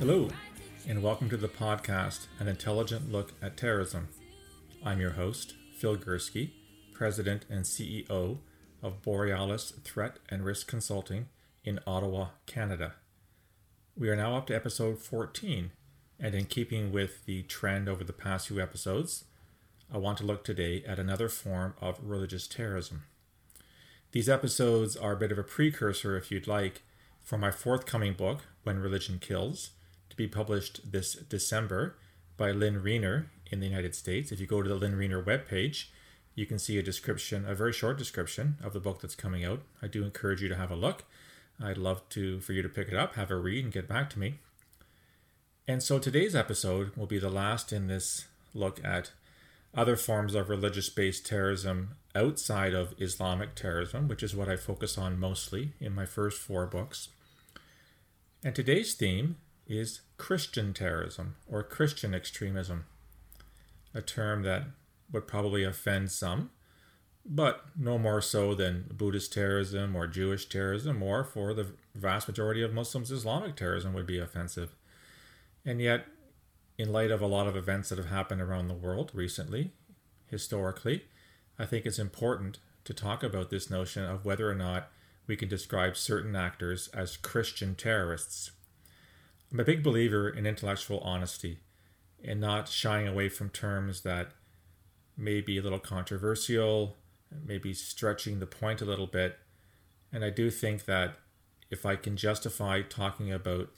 Hello, 0.00 0.28
and 0.88 1.04
welcome 1.04 1.30
to 1.30 1.36
the 1.36 1.48
podcast, 1.48 2.26
An 2.40 2.48
Intelligent 2.48 3.12
Look 3.12 3.32
at 3.40 3.56
Terrorism. 3.56 4.08
I'm 4.84 5.00
your 5.00 5.12
host, 5.12 5.54
Phil 5.78 5.96
Gurski, 5.96 6.50
President 6.92 7.44
and 7.48 7.64
CEO 7.64 8.38
of 8.82 9.02
Borealis 9.02 9.72
Threat 9.84 10.18
and 10.28 10.44
Risk 10.44 10.66
Consulting 10.66 11.28
in 11.64 11.78
Ottawa, 11.86 12.30
Canada. 12.44 12.94
We 13.96 14.10
are 14.10 14.16
now 14.16 14.36
up 14.36 14.48
to 14.48 14.54
episode 14.54 14.98
14, 14.98 15.70
and 16.18 16.34
in 16.34 16.46
keeping 16.46 16.90
with 16.90 17.24
the 17.24 17.44
trend 17.44 17.88
over 17.88 18.02
the 18.02 18.12
past 18.12 18.48
few 18.48 18.60
episodes, 18.60 19.24
I 19.90 19.98
want 19.98 20.18
to 20.18 20.26
look 20.26 20.44
today 20.44 20.82
at 20.86 20.98
another 20.98 21.28
form 21.28 21.74
of 21.80 22.00
religious 22.02 22.48
terrorism. 22.48 23.04
These 24.10 24.28
episodes 24.28 24.96
are 24.96 25.12
a 25.12 25.16
bit 25.16 25.30
of 25.30 25.38
a 25.38 25.44
precursor, 25.44 26.16
if 26.16 26.32
you'd 26.32 26.48
like, 26.48 26.82
for 27.22 27.38
my 27.38 27.52
forthcoming 27.52 28.14
book, 28.14 28.40
When 28.64 28.80
Religion 28.80 29.18
Kills, 29.20 29.70
to 30.10 30.16
be 30.16 30.28
published 30.28 30.92
this 30.92 31.14
December 31.14 31.96
by 32.36 32.50
Lynne 32.50 32.82
Rienner 32.82 33.26
in 33.50 33.60
the 33.60 33.66
United 33.66 33.94
States. 33.94 34.32
If 34.32 34.40
you 34.40 34.46
go 34.46 34.62
to 34.62 34.68
the 34.68 34.74
Lynne 34.74 34.96
Rienner 34.96 35.24
webpage, 35.24 35.86
you 36.34 36.46
can 36.46 36.58
see 36.58 36.78
a 36.78 36.82
description, 36.82 37.44
a 37.48 37.54
very 37.54 37.72
short 37.72 37.98
description 37.98 38.58
of 38.62 38.72
the 38.72 38.80
book 38.80 39.00
that's 39.00 39.14
coming 39.14 39.44
out. 39.44 39.62
I 39.80 39.86
do 39.86 40.04
encourage 40.04 40.42
you 40.42 40.48
to 40.48 40.56
have 40.56 40.70
a 40.70 40.76
look. 40.76 41.04
I'd 41.62 41.78
love 41.78 42.08
to 42.10 42.40
for 42.40 42.52
you 42.52 42.62
to 42.62 42.68
pick 42.68 42.88
it 42.88 42.94
up, 42.94 43.14
have 43.14 43.30
a 43.30 43.36
read, 43.36 43.64
and 43.64 43.72
get 43.72 43.88
back 43.88 44.10
to 44.10 44.18
me. 44.18 44.40
And 45.68 45.82
so 45.82 45.98
today's 45.98 46.34
episode 46.34 46.94
will 46.96 47.06
be 47.06 47.18
the 47.18 47.30
last 47.30 47.72
in 47.72 47.86
this 47.86 48.26
look 48.52 48.84
at 48.84 49.12
other 49.74 49.96
forms 49.96 50.34
of 50.34 50.48
religious 50.48 50.88
based 50.88 51.26
terrorism 51.26 51.90
outside 52.14 52.74
of 52.74 52.94
Islamic 52.98 53.54
terrorism, 53.54 54.08
which 54.08 54.22
is 54.22 54.36
what 54.36 54.48
I 54.48 54.56
focus 54.56 54.98
on 54.98 55.18
mostly 55.18 55.72
in 55.80 55.94
my 55.94 56.06
first 56.06 56.40
four 56.40 56.66
books. 56.66 57.08
And 58.42 58.54
today's 58.54 58.94
theme 58.94 59.36
is 59.66 60.02
Christian 60.16 60.72
terrorism 60.74 61.36
or 61.46 61.62
Christian 61.62 62.14
extremism, 62.14 62.86
a 63.94 64.02
term 64.02 64.42
that 64.42 64.64
would 65.10 65.26
probably 65.26 65.64
offend 65.64 66.10
some, 66.10 66.50
but 67.24 67.64
no 67.76 67.98
more 67.98 68.20
so 68.20 68.54
than 68.54 68.86
Buddhist 68.92 69.32
terrorism 69.32 69.96
or 69.96 70.06
Jewish 70.06 70.46
terrorism, 70.46 71.02
or 71.02 71.24
for 71.24 71.54
the 71.54 71.68
vast 71.94 72.28
majority 72.28 72.62
of 72.62 72.74
Muslims, 72.74 73.10
Islamic 73.10 73.56
terrorism 73.56 73.94
would 73.94 74.06
be 74.06 74.18
offensive. 74.18 74.74
And 75.64 75.80
yet, 75.80 76.06
in 76.76 76.92
light 76.92 77.10
of 77.10 77.22
a 77.22 77.26
lot 77.26 77.46
of 77.46 77.56
events 77.56 77.88
that 77.88 77.98
have 77.98 78.10
happened 78.10 78.42
around 78.42 78.68
the 78.68 78.74
world 78.74 79.10
recently, 79.14 79.72
historically, 80.26 81.04
I 81.58 81.64
think 81.64 81.86
it's 81.86 81.98
important 81.98 82.58
to 82.84 82.92
talk 82.92 83.22
about 83.22 83.48
this 83.48 83.70
notion 83.70 84.04
of 84.04 84.24
whether 84.24 84.50
or 84.50 84.54
not 84.54 84.90
we 85.26 85.36
can 85.36 85.48
describe 85.48 85.96
certain 85.96 86.36
actors 86.36 86.88
as 86.88 87.16
Christian 87.16 87.74
terrorists. 87.74 88.50
I'm 89.54 89.60
a 89.60 89.64
big 89.64 89.84
believer 89.84 90.28
in 90.28 90.46
intellectual 90.46 90.98
honesty 90.98 91.60
and 92.24 92.40
not 92.40 92.68
shying 92.68 93.06
away 93.06 93.28
from 93.28 93.50
terms 93.50 94.00
that 94.00 94.32
may 95.16 95.40
be 95.40 95.58
a 95.58 95.62
little 95.62 95.78
controversial, 95.78 96.96
maybe 97.46 97.72
stretching 97.72 98.40
the 98.40 98.46
point 98.46 98.82
a 98.82 98.84
little 98.84 99.06
bit. 99.06 99.38
And 100.12 100.24
I 100.24 100.30
do 100.30 100.50
think 100.50 100.86
that 100.86 101.18
if 101.70 101.86
I 101.86 101.94
can 101.94 102.16
justify 102.16 102.82
talking 102.82 103.32
about 103.32 103.68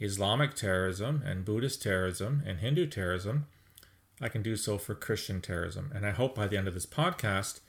Islamic 0.00 0.54
terrorism 0.54 1.22
and 1.26 1.44
Buddhist 1.44 1.82
terrorism 1.82 2.42
and 2.46 2.60
Hindu 2.60 2.86
terrorism, 2.86 3.48
I 4.22 4.30
can 4.30 4.42
do 4.42 4.56
so 4.56 4.78
for 4.78 4.94
Christian 4.94 5.42
terrorism. 5.42 5.92
And 5.94 6.06
I 6.06 6.12
hope 6.12 6.34
by 6.34 6.46
the 6.46 6.56
end 6.56 6.68
of 6.68 6.72
this 6.74 6.86
podcast 6.86 7.60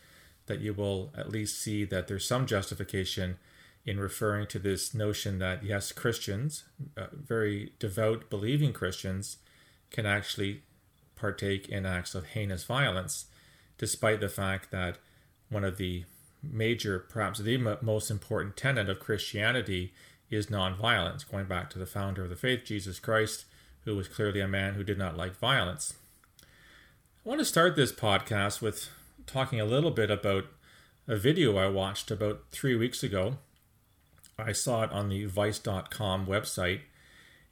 that 0.46 0.62
you 0.62 0.74
will 0.74 1.12
at 1.14 1.30
least 1.30 1.62
see 1.62 1.84
that 1.84 2.08
there's 2.08 2.26
some 2.26 2.46
justification 2.46 3.38
in 3.86 4.00
referring 4.00 4.48
to 4.48 4.60
this 4.60 4.94
notion 4.94 5.40
that 5.40 5.64
yes, 5.64 5.92
Christians, 5.92 6.64
uh, 6.98 7.08
very 7.14 7.74
devout, 7.80 8.30
believing 8.30 8.74
Christians, 8.74 9.38
can 9.92 10.06
actually 10.06 10.64
partake 11.16 11.68
in 11.70 11.86
acts 11.86 12.16
of 12.16 12.28
heinous 12.28 12.64
violence, 12.64 13.26
despite 13.78 14.20
the 14.20 14.30
fact 14.30 14.72
that 14.72 14.98
one 15.50 15.64
of 15.64 15.78
the 15.78 16.06
major, 16.42 17.00
perhaps 17.00 17.40
the 17.40 17.58
most 17.82 18.10
important 18.10 18.56
tenet 18.56 18.90
of 18.90 19.00
Christianity 19.00 19.94
is 20.30 20.48
nonviolence, 20.48 21.30
going 21.30 21.46
back 21.46 21.70
to 21.72 21.80
the 21.80 21.86
founder 21.86 22.24
of 22.24 22.30
the 22.30 22.36
faith, 22.36 22.64
Jesus 22.64 23.00
Christ, 23.00 23.46
who 23.86 23.96
was 23.96 24.08
clearly 24.08 24.40
a 24.40 24.48
man 24.48 24.76
who 24.76 24.84
did 24.84 24.98
not 24.98 25.18
like 25.18 25.36
violence. 25.36 25.96
I 27.26 27.30
want 27.30 27.40
to 27.40 27.46
start 27.46 27.76
this 27.76 27.92
podcast 27.92 28.62
with 28.62 28.90
talking 29.26 29.60
a 29.60 29.66
little 29.66 29.92
bit 29.92 30.10
about 30.10 30.46
a 31.08 31.16
video 31.16 31.58
I 31.58 31.68
watched 31.68 32.12
about 32.12 32.44
three 32.52 32.76
weeks 32.76 33.04
ago. 33.04 33.38
I 34.40 34.52
saw 34.52 34.84
it 34.84 34.92
on 34.92 35.10
the 35.10 35.26
Vice.com 35.26 36.26
website. 36.26 36.82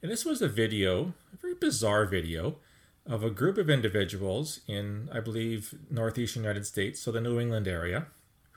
And 0.02 0.12
this 0.12 0.25
was 0.25 0.42
a 0.42 0.48
video, 0.48 1.14
a 1.34 1.38
very 1.38 1.56
bizarre 1.56 2.06
video, 2.06 2.58
of 3.06 3.24
a 3.24 3.30
group 3.30 3.58
of 3.58 3.70
individuals 3.70 4.59
in, 4.68 5.09
I 5.14 5.20
believe, 5.22 5.74
northeastern 5.90 6.44
United 6.44 6.66
States, 6.66 7.00
so 7.00 7.12
the 7.12 7.22
New 7.22 7.40
England 7.40 7.68
area, 7.68 8.08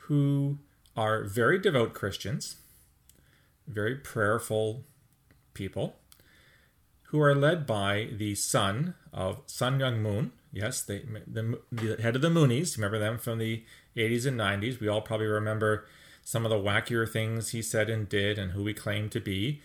who 0.07 0.59
are 0.97 1.25
very 1.25 1.59
devout 1.59 1.95
Christians, 1.95 2.57
very 3.67 3.95
prayerful 3.95 4.85
people, 5.55 5.97
who 7.05 7.21
are 7.21 7.35
led 7.35 7.67
by 7.67 8.09
the 8.13 8.35
son 8.35 8.95
of 9.13 9.43
Sun 9.47 9.79
Myung 9.79 9.99
Moon. 10.01 10.33
Yes, 10.53 10.83
they, 10.83 11.05
the, 11.27 11.61
the 11.71 11.97
head 12.03 12.17
of 12.17 12.23
the 12.23 12.29
Moonies. 12.29 12.77
Remember 12.77 12.99
them 12.99 13.19
from 13.19 13.39
the 13.39 13.65
80s 13.97 14.27
and 14.27 14.39
90s. 14.39 14.81
We 14.81 14.89
all 14.89 15.01
probably 15.01 15.27
remember 15.27 15.87
some 16.25 16.45
of 16.45 16.51
the 16.51 16.57
wackier 16.57 17.09
things 17.09 17.51
he 17.51 17.63
said 17.63 17.91
and 17.91 18.09
did 18.09 18.39
and 18.39 18.53
who 18.53 18.67
he 18.67 18.75
claimed 18.75 19.13
to 19.13 19.21
be. 19.21 19.61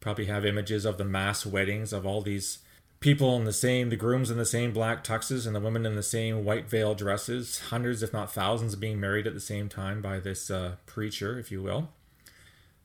Probably 0.00 0.26
have 0.26 0.46
images 0.46 0.84
of 0.84 0.98
the 0.98 1.04
mass 1.04 1.44
weddings 1.44 1.92
of 1.92 2.06
all 2.06 2.22
these 2.22 2.58
people 3.00 3.36
in 3.36 3.44
the 3.44 3.52
same, 3.52 3.88
the 3.88 3.96
grooms 3.96 4.30
in 4.30 4.36
the 4.36 4.44
same 4.44 4.72
black 4.72 5.02
tuxes 5.02 5.46
and 5.46 5.56
the 5.56 5.60
women 5.60 5.86
in 5.86 5.96
the 5.96 6.02
same 6.02 6.44
white 6.44 6.68
veil 6.68 6.94
dresses, 6.94 7.58
hundreds, 7.70 8.02
if 8.02 8.12
not 8.12 8.32
thousands, 8.32 8.76
being 8.76 9.00
married 9.00 9.26
at 9.26 9.34
the 9.34 9.40
same 9.40 9.68
time 9.68 10.02
by 10.02 10.18
this 10.18 10.50
uh, 10.50 10.76
preacher, 10.86 11.38
if 11.38 11.50
you 11.50 11.62
will. 11.62 11.88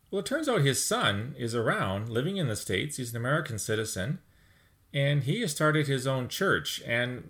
Well, 0.09 0.21
it 0.21 0.25
turns 0.25 0.47
out 0.47 0.61
his 0.61 0.83
son 0.83 1.35
is 1.37 1.53
around, 1.53 2.09
living 2.09 2.37
in 2.37 2.47
the 2.47 2.55
States. 2.55 2.97
He's 2.97 3.11
an 3.11 3.17
American 3.17 3.59
citizen, 3.59 4.19
and 4.93 5.23
he 5.23 5.41
has 5.41 5.51
started 5.51 5.87
his 5.87 6.07
own 6.07 6.29
church. 6.29 6.81
And 6.85 7.29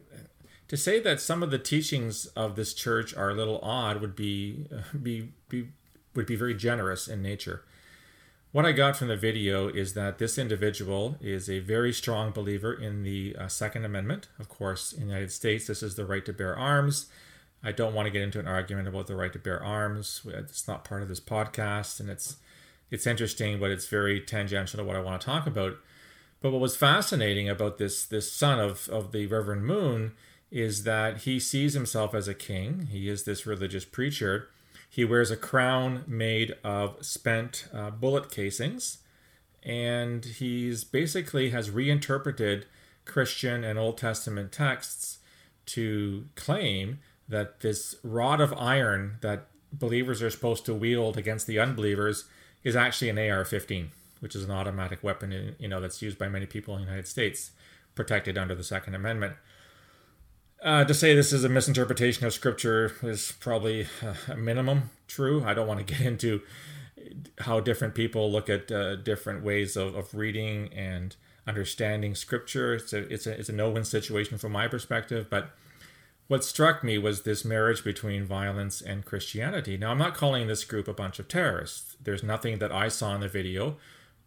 to 0.67 0.77
say 0.77 0.99
that 0.99 1.21
some 1.21 1.43
of 1.43 1.51
the 1.51 1.59
teachings 1.59 2.25
of 2.27 2.55
this 2.55 2.73
church 2.73 3.15
are 3.15 3.29
a 3.29 3.35
little 3.35 3.59
odd 3.61 4.01
would 4.01 4.15
be, 4.15 4.65
uh, 4.73 4.97
be, 4.97 5.31
be 5.49 5.69
would 6.15 6.25
be 6.25 6.35
very 6.35 6.55
generous 6.55 7.07
in 7.07 7.21
nature. 7.21 7.63
What 8.51 8.65
I 8.65 8.71
got 8.71 8.95
from 8.95 9.09
the 9.09 9.17
video 9.17 9.67
is 9.67 9.95
that 9.95 10.17
this 10.17 10.37
individual 10.37 11.17
is 11.19 11.49
a 11.49 11.59
very 11.59 11.91
strong 11.91 12.31
believer 12.31 12.73
in 12.73 13.03
the 13.03 13.35
uh, 13.37 13.47
Second 13.49 13.83
Amendment. 13.83 14.29
Of 14.39 14.47
course, 14.47 14.93
in 14.93 15.01
the 15.01 15.07
United 15.07 15.33
States, 15.33 15.67
this 15.67 15.83
is 15.83 15.95
the 15.95 16.05
right 16.05 16.25
to 16.25 16.31
bear 16.31 16.57
arms. 16.57 17.07
I 17.61 17.73
don't 17.73 17.93
want 17.93 18.05
to 18.05 18.11
get 18.11 18.21
into 18.21 18.39
an 18.39 18.47
argument 18.47 18.87
about 18.87 19.07
the 19.07 19.15
right 19.15 19.33
to 19.33 19.39
bear 19.39 19.61
arms. 19.61 20.21
It's 20.25 20.69
not 20.69 20.85
part 20.85 21.01
of 21.01 21.09
this 21.09 21.19
podcast, 21.19 21.99
and 21.99 22.09
it's 22.09 22.37
it's 22.89 23.07
interesting, 23.07 23.59
but 23.59 23.71
it's 23.71 23.87
very 23.87 24.21
tangential 24.21 24.77
to 24.77 24.85
what 24.85 24.95
I 24.95 25.01
want 25.01 25.19
to 25.19 25.25
talk 25.25 25.47
about. 25.47 25.75
But 26.41 26.51
what 26.51 26.61
was 26.61 26.77
fascinating 26.77 27.49
about 27.49 27.77
this 27.77 28.05
this 28.05 28.31
son 28.31 28.59
of 28.59 28.87
of 28.87 29.11
the 29.11 29.25
Reverend 29.25 29.65
Moon 29.65 30.13
is 30.55 30.83
that 30.83 31.19
he 31.19 31.39
sees 31.39 31.73
himself 31.73 32.15
as 32.15 32.27
a 32.27 32.33
king. 32.33 32.87
He 32.91 33.09
is 33.09 33.23
this 33.23 33.45
religious 33.45 33.85
preacher 33.85 34.49
he 34.95 35.03
wears 35.03 35.29
a 35.29 35.35
crown 35.35 36.05
made 36.07 36.55
of 36.63 37.05
spent 37.05 37.67
uh, 37.73 37.89
bullet 37.89 38.31
casings, 38.31 38.99
and 39.61 40.23
he's 40.23 40.85
basically 40.85 41.49
has 41.49 41.69
reinterpreted 41.69 42.65
Christian 43.03 43.65
and 43.65 43.77
Old 43.77 43.97
Testament 43.97 44.53
texts 44.53 45.17
to 45.65 46.27
claim 46.35 46.99
that 47.27 47.59
this 47.59 47.95
rod 48.03 48.39
of 48.39 48.53
iron 48.53 49.17
that 49.19 49.47
believers 49.73 50.21
are 50.21 50.29
supposed 50.29 50.65
to 50.67 50.73
wield 50.73 51.17
against 51.17 51.45
the 51.45 51.59
unbelievers 51.59 52.23
is 52.63 52.77
actually 52.77 53.09
an 53.09 53.17
AR-15, 53.17 53.87
which 54.21 54.33
is 54.33 54.45
an 54.45 54.51
automatic 54.51 55.03
weapon, 55.03 55.55
you 55.59 55.67
know, 55.67 55.81
that's 55.81 56.01
used 56.01 56.17
by 56.17 56.29
many 56.29 56.45
people 56.45 56.73
in 56.75 56.83
the 56.83 56.87
United 56.87 57.07
States, 57.09 57.51
protected 57.95 58.37
under 58.37 58.55
the 58.55 58.63
Second 58.63 58.95
Amendment. 58.95 59.33
Uh, 60.65 60.83
to 60.83 60.95
say 60.95 61.13
this 61.13 61.31
is 61.31 61.43
a 61.43 61.49
misinterpretation 61.49 62.25
of 62.25 62.33
scripture 62.33 62.91
is 63.03 63.33
probably 63.33 63.85
a 64.27 64.35
minimum 64.35 64.89
true. 65.07 65.43
I 65.45 65.53
don't 65.53 65.67
want 65.67 65.85
to 65.85 65.85
get 65.85 66.01
into 66.05 66.41
how 67.41 67.59
different 67.59 67.93
people 67.93 68.31
look 68.31 68.49
at 68.49 68.71
uh, 68.71 68.95
different 68.95 69.43
ways 69.43 69.77
of, 69.77 69.93
of 69.93 70.15
reading 70.15 70.73
and 70.73 71.15
understanding 71.45 72.15
scripture. 72.15 72.73
It's 72.73 72.93
a, 72.93 73.13
it's 73.13 73.27
a, 73.27 73.39
it's 73.39 73.49
a 73.49 73.53
no 73.53 73.69
win 73.69 73.85
situation 73.85 74.39
from 74.39 74.53
my 74.53 74.67
perspective. 74.67 75.27
But 75.29 75.51
what 76.29 76.43
struck 76.43 76.83
me 76.83 76.97
was 76.97 77.21
this 77.21 77.45
marriage 77.45 77.83
between 77.83 78.25
violence 78.25 78.81
and 78.81 79.05
Christianity. 79.05 79.77
Now, 79.77 79.91
I'm 79.91 79.99
not 79.99 80.15
calling 80.15 80.47
this 80.47 80.63
group 80.63 80.87
a 80.87 80.93
bunch 80.93 81.19
of 81.19 81.27
terrorists. 81.27 81.95
There's 82.03 82.23
nothing 82.23 82.57
that 82.57 82.71
I 82.71 82.87
saw 82.87 83.13
in 83.13 83.21
the 83.21 83.27
video 83.27 83.77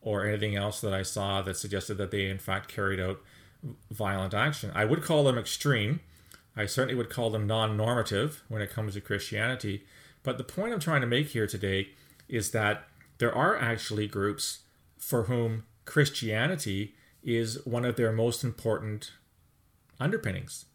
or 0.00 0.24
anything 0.24 0.54
else 0.54 0.80
that 0.82 0.94
I 0.94 1.02
saw 1.02 1.42
that 1.42 1.56
suggested 1.56 1.98
that 1.98 2.12
they, 2.12 2.30
in 2.30 2.38
fact, 2.38 2.68
carried 2.68 3.00
out 3.00 3.18
violent 3.90 4.34
action. 4.34 4.70
I 4.72 4.84
would 4.84 5.02
call 5.02 5.24
them 5.24 5.36
extreme 5.36 5.98
I 6.58 6.66
certainly 6.66 6.96
would 6.96 7.08
call 7.08 7.30
them 7.30 7.46
non 7.46 7.76
normative 7.76 8.42
when 8.48 8.60
it 8.60 8.70
comes 8.70 8.94
to 8.94 9.00
Christianity. 9.00 9.84
But 10.24 10.38
the 10.38 10.44
point 10.44 10.72
I'm 10.72 10.80
trying 10.80 11.02
to 11.02 11.06
make 11.06 11.28
here 11.28 11.46
today 11.46 11.90
is 12.28 12.50
that 12.50 12.88
there 13.18 13.32
are 13.32 13.56
actually 13.56 14.08
groups 14.08 14.60
for 14.98 15.24
whom 15.24 15.64
Christianity 15.84 16.96
is 17.22 17.64
one 17.64 17.84
of 17.84 17.94
their 17.94 18.10
most 18.10 18.42
important 18.42 19.12
underpinnings. 20.00 20.66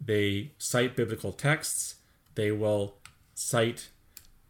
They 0.00 0.52
cite 0.56 0.94
biblical 0.94 1.32
texts, 1.32 1.96
they 2.36 2.52
will 2.52 2.94
cite 3.34 3.88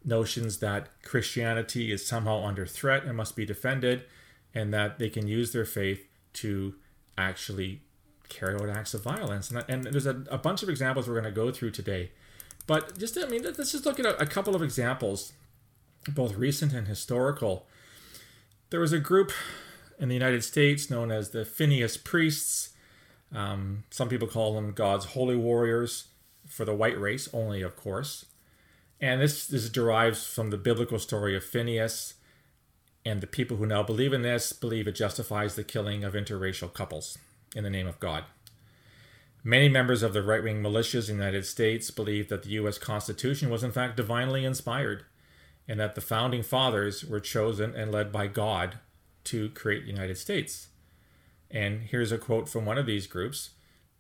notions 0.05 0.59
that 0.59 0.89
Christianity 1.03 1.91
is 1.91 2.07
somehow 2.07 2.45
under 2.45 2.67
threat 2.67 3.05
and 3.05 3.17
must 3.17 3.35
be 3.35 3.47
defended, 3.47 4.05
and 4.55 4.73
that 4.75 4.99
they 4.99 5.09
can 5.09 5.27
use 5.27 5.53
their 5.53 5.65
faith 5.65 6.07
to 6.35 6.75
actually 7.17 7.83
carry 8.29 8.55
out 8.55 8.69
acts 8.69 8.95
of 8.95 9.03
violence. 9.03 9.51
And, 9.51 9.65
and 9.69 9.85
there's 9.85 10.07
a, 10.07 10.25
a, 10.31 10.39
bunch 10.39 10.63
of 10.63 10.69
examples 10.69 11.09
we're 11.09 11.21
going 11.21 11.25
to 11.25 11.31
go 11.31 11.51
through 11.51 11.71
today. 11.73 12.11
But 12.67 12.99
just, 12.99 13.19
I 13.19 13.27
mean, 13.27 13.43
let's 13.43 13.73
just 13.73 13.87
look 13.87 13.99
at 13.99 14.07
a, 14.07 14.21
a 14.21 14.27
couple 14.27 14.55
of 14.55 14.63
examples, 14.63 15.33
both 16.09 16.35
recent 16.37 16.73
and 16.73 16.87
historical. 16.87 17.67
There 18.71 18.81
was 18.81 18.93
a 18.93 18.99
group 18.99 19.33
in 19.99 20.09
the 20.09 20.15
United 20.15 20.45
States 20.45 20.91
known 20.91 21.11
as 21.11 21.31
the 21.31 21.45
Phineas 21.45 21.97
Priests. 21.97 22.71
Um, 23.35 23.85
some 23.91 24.09
people 24.09 24.29
call 24.29 24.55
them 24.55 24.73
God's 24.73 25.07
holy 25.07 25.37
warriors 25.37 26.09
for 26.47 26.65
the 26.65 26.75
white 26.75 26.99
race, 26.99 27.29
only, 27.33 27.63
of 27.63 27.77
course. 27.77 28.27
And 29.01 29.21
this, 29.21 29.47
this 29.47 29.69
derives 29.69 30.27
from 30.27 30.51
the 30.51 30.57
biblical 30.57 30.99
story 30.99 31.37
of 31.37 31.45
Phineas. 31.45 32.15
And 33.05 33.21
the 33.21 33.27
people 33.27 33.57
who 33.57 33.65
now 33.65 33.83
believe 33.83 34.13
in 34.13 34.23
this 34.23 34.53
believe 34.53 34.87
it 34.87 34.95
justifies 34.95 35.55
the 35.55 35.65
killing 35.65 36.05
of 36.05 36.13
interracial 36.13 36.73
couples 36.73 37.17
in 37.59 37.65
the 37.65 37.71
name 37.71 37.89
of 37.89 37.99
God. 37.99 38.25
Many 39.43 39.69
members 39.69 40.05
of 40.05 40.13
the 40.13 40.23
right 40.23 40.43
wing 40.43 40.63
militias 40.63 41.11
in 41.11 41.19
the 41.19 41.25
United 41.25 41.45
States 41.45 41.91
believe 41.91 42.29
that 42.29 42.45
the 42.45 42.51
U.S. 42.51 42.79
Constitution 42.79 43.51
was 43.51 43.65
in 43.65 43.73
fact 43.73 43.97
divinely 43.97 44.45
inspired 44.45 45.05
and 45.67 45.81
that 45.81 45.97
the 45.97 46.01
founding 46.01 46.43
fathers 46.43 47.05
were 47.05 47.21
chosen 47.21 47.75
and 47.75 47.91
led 47.91 48.13
by 48.13 48.29
God 48.29 48.79
to 49.25 49.51
create 49.51 49.85
the 49.85 49.91
United 49.91 50.17
States. 50.17 50.69
And 51.51 51.83
here's 51.83 52.13
a 52.13 52.19
quote 52.19 52.49
from 52.49 52.65
one 52.65 52.79
of 52.79 52.87
these 52.87 53.07
groups 53.07 53.51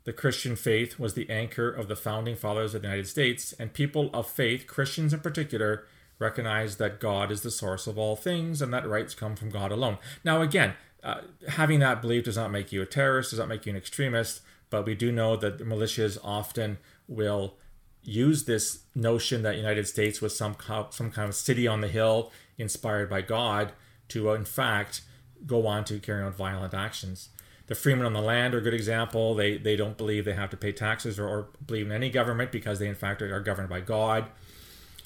The 0.04 0.12
Christian 0.12 0.54
faith 0.54 0.98
was 0.98 1.14
the 1.14 1.28
anchor 1.28 1.68
of 1.68 1.88
the 1.88 1.96
founding 1.96 2.36
fathers 2.36 2.74
of 2.74 2.82
the 2.82 2.88
United 2.88 3.08
States, 3.08 3.52
and 3.58 3.74
people 3.74 4.08
of 4.14 4.30
faith, 4.30 4.66
Christians 4.66 5.12
in 5.12 5.20
particular, 5.20 5.84
recognize 6.18 6.76
that 6.76 7.00
God 7.00 7.30
is 7.30 7.42
the 7.42 7.50
source 7.50 7.86
of 7.86 7.98
all 7.98 8.16
things 8.16 8.62
and 8.62 8.72
that 8.72 8.88
rights 8.88 9.14
come 9.14 9.36
from 9.36 9.50
God 9.50 9.72
alone. 9.72 9.98
Now, 10.24 10.42
again, 10.42 10.74
uh, 11.02 11.20
having 11.48 11.80
that 11.80 12.02
belief 12.02 12.24
does 12.24 12.36
not 12.36 12.50
make 12.50 12.72
you 12.72 12.82
a 12.82 12.86
terrorist, 12.86 13.30
does 13.30 13.38
not 13.38 13.48
make 13.48 13.66
you 13.66 13.70
an 13.70 13.76
extremist, 13.76 14.40
but 14.70 14.84
we 14.84 14.94
do 14.94 15.12
know 15.12 15.36
that 15.36 15.58
militias 15.58 16.18
often 16.22 16.78
will 17.06 17.54
use 18.02 18.44
this 18.44 18.80
notion 18.94 19.42
that 19.42 19.56
United 19.56 19.86
States 19.86 20.20
was 20.20 20.36
some 20.36 20.56
some 20.90 21.10
kind 21.10 21.28
of 21.28 21.34
city 21.34 21.66
on 21.66 21.80
the 21.80 21.88
hill 21.88 22.32
inspired 22.56 23.08
by 23.08 23.20
God 23.20 23.72
to, 24.08 24.30
uh, 24.30 24.34
in 24.34 24.44
fact, 24.44 25.02
go 25.46 25.66
on 25.66 25.84
to 25.84 25.98
carry 25.98 26.24
out 26.24 26.34
violent 26.34 26.74
actions. 26.74 27.28
The 27.66 27.74
freemen 27.74 28.06
on 28.06 28.14
the 28.14 28.22
land 28.22 28.54
are 28.54 28.58
a 28.58 28.62
good 28.62 28.74
example. 28.74 29.34
They 29.34 29.58
they 29.58 29.76
don't 29.76 29.96
believe 29.96 30.24
they 30.24 30.32
have 30.32 30.50
to 30.50 30.56
pay 30.56 30.72
taxes 30.72 31.18
or, 31.18 31.28
or 31.28 31.48
believe 31.64 31.86
in 31.86 31.92
any 31.92 32.10
government 32.10 32.50
because 32.50 32.78
they 32.78 32.88
in 32.88 32.94
fact 32.94 33.22
are 33.22 33.40
governed 33.40 33.68
by 33.68 33.80
God. 33.80 34.26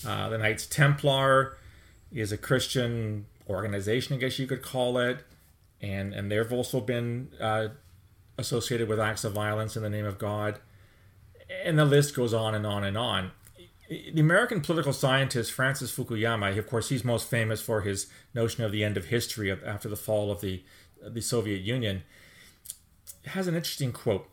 Uh, 0.06 0.28
the 0.28 0.38
Knights 0.38 0.66
Templar 0.66 1.56
is 2.12 2.32
a 2.32 2.38
Christian 2.38 3.26
organization, 3.48 4.14
I 4.16 4.18
guess 4.18 4.38
you 4.38 4.46
could 4.46 4.62
call 4.62 4.98
it, 4.98 5.24
and 5.82 6.14
and 6.14 6.30
they've 6.30 6.52
also 6.52 6.80
been 6.80 7.30
uh, 7.40 7.68
associated 8.38 8.88
with 8.88 9.00
acts 9.00 9.24
of 9.24 9.32
violence 9.32 9.76
in 9.76 9.82
the 9.82 9.90
name 9.90 10.06
of 10.06 10.18
God, 10.18 10.60
and 11.64 11.78
the 11.78 11.84
list 11.84 12.14
goes 12.14 12.32
on 12.32 12.54
and 12.54 12.66
on 12.66 12.84
and 12.84 12.96
on. 12.96 13.32
The 13.88 14.20
American 14.20 14.62
political 14.62 14.94
scientist 14.94 15.52
Francis 15.52 15.94
Fukuyama, 15.94 16.56
of 16.56 16.66
course, 16.66 16.88
he's 16.88 17.04
most 17.04 17.28
famous 17.28 17.60
for 17.60 17.82
his 17.82 18.06
notion 18.32 18.64
of 18.64 18.72
the 18.72 18.84
end 18.84 18.96
of 18.96 19.06
history 19.06 19.52
after 19.52 19.88
the 19.88 19.96
fall 19.96 20.30
of 20.30 20.40
the 20.40 20.62
the 21.02 21.20
Soviet 21.20 21.60
Union. 21.60 22.02
Has 23.26 23.48
an 23.48 23.54
interesting 23.54 23.92
quote. 23.92 24.28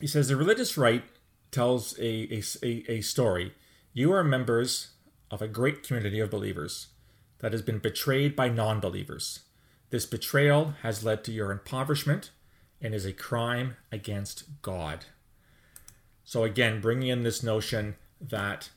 He 0.00 0.06
says 0.06 0.28
the 0.28 0.36
religious 0.36 0.76
right 0.76 1.04
tells 1.50 1.96
a, 2.00 2.42
a, 2.62 2.84
a 2.90 3.00
story 3.00 3.54
you 3.92 4.12
are 4.12 4.24
members 4.24 4.88
of 5.30 5.40
a 5.40 5.46
great 5.46 5.84
community 5.84 6.18
of 6.18 6.28
believers 6.30 6.88
that 7.38 7.52
has 7.52 7.62
been 7.62 7.78
betrayed 7.78 8.34
by 8.34 8.48
non 8.48 8.80
believers. 8.80 9.40
This 9.94 10.06
betrayal 10.06 10.74
has 10.82 11.04
led 11.04 11.22
to 11.22 11.30
your 11.30 11.52
impoverishment 11.52 12.32
and 12.82 12.92
is 12.92 13.06
a 13.06 13.12
crime 13.12 13.76
against 13.92 14.60
God. 14.60 15.04
So, 16.24 16.42
again, 16.42 16.80
bringing 16.80 17.10
in 17.10 17.22
this 17.22 17.44
notion 17.44 17.94
that 18.20 18.70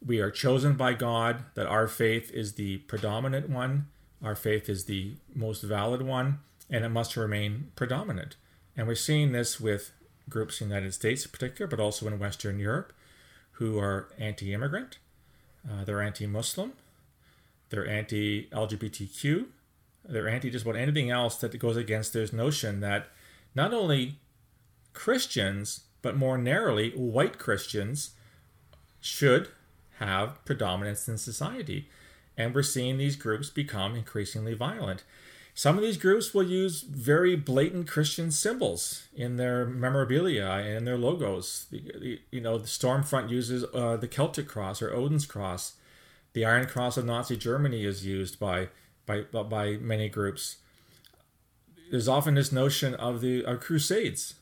we 0.00 0.20
are 0.20 0.30
chosen 0.30 0.74
by 0.74 0.92
God, 0.92 1.42
that 1.54 1.66
our 1.66 1.88
faith 1.88 2.30
is 2.30 2.52
the 2.52 2.78
predominant 2.78 3.50
one, 3.50 3.88
our 4.22 4.36
faith 4.36 4.68
is 4.68 4.84
the 4.84 5.16
most 5.34 5.64
valid 5.64 6.02
one, 6.02 6.38
and 6.70 6.84
it 6.84 6.90
must 6.90 7.16
remain 7.16 7.72
predominant. 7.74 8.36
And 8.76 8.86
we're 8.86 8.94
seeing 8.94 9.32
this 9.32 9.58
with 9.58 9.90
groups 10.28 10.60
in 10.60 10.68
the 10.68 10.76
United 10.76 10.94
States 10.94 11.24
in 11.24 11.32
particular, 11.32 11.66
but 11.66 11.80
also 11.80 12.06
in 12.06 12.20
Western 12.20 12.60
Europe 12.60 12.92
who 13.54 13.80
are 13.80 14.10
anti 14.16 14.54
immigrant, 14.54 14.98
uh, 15.68 15.82
they're 15.82 16.00
anti 16.00 16.28
Muslim, 16.28 16.74
they're 17.70 17.88
anti 17.88 18.46
LGBTQ, 18.52 19.46
they're 20.08 20.28
anti 20.28 20.50
just 20.50 20.64
about 20.64 20.76
anything 20.76 21.10
else 21.10 21.36
that 21.36 21.58
goes 21.58 21.76
against 21.76 22.12
this 22.12 22.32
notion 22.32 22.80
that 22.80 23.08
not 23.54 23.72
only 23.72 24.18
Christians, 24.92 25.80
but 26.02 26.16
more 26.16 26.38
narrowly, 26.38 26.90
white 26.90 27.38
Christians 27.38 28.10
should 29.00 29.48
have 29.98 30.44
predominance 30.44 31.08
in 31.08 31.18
society. 31.18 31.88
And 32.36 32.54
we're 32.54 32.62
seeing 32.62 32.98
these 32.98 33.16
groups 33.16 33.50
become 33.50 33.94
increasingly 33.94 34.54
violent. 34.54 35.04
Some 35.54 35.78
of 35.78 35.82
these 35.82 35.96
groups 35.96 36.34
will 36.34 36.42
use 36.42 36.82
very 36.82 37.34
blatant 37.34 37.88
Christian 37.88 38.30
symbols 38.30 39.04
in 39.14 39.36
their 39.36 39.64
memorabilia 39.64 40.44
and 40.46 40.86
their 40.86 40.98
logos. 40.98 41.64
The, 41.70 42.20
you 42.30 42.42
know, 42.42 42.58
the 42.58 42.66
Stormfront 42.66 43.30
uses 43.30 43.64
uh, 43.72 43.96
the 43.96 44.06
Celtic 44.06 44.48
cross 44.48 44.82
or 44.82 44.94
Odin's 44.94 45.24
cross. 45.24 45.76
The 46.34 46.44
Iron 46.44 46.66
Cross 46.66 46.98
of 46.98 47.06
Nazi 47.06 47.38
Germany 47.38 47.86
is 47.86 48.04
used 48.04 48.38
by 48.38 48.68
by 49.06 49.22
by 49.22 49.76
many 49.76 50.08
groups. 50.08 50.56
There's 51.90 52.08
often 52.08 52.34
this 52.34 52.52
notion 52.52 52.94
of 52.94 53.20
the 53.20 53.44
of 53.44 53.60
Crusades. 53.60 54.34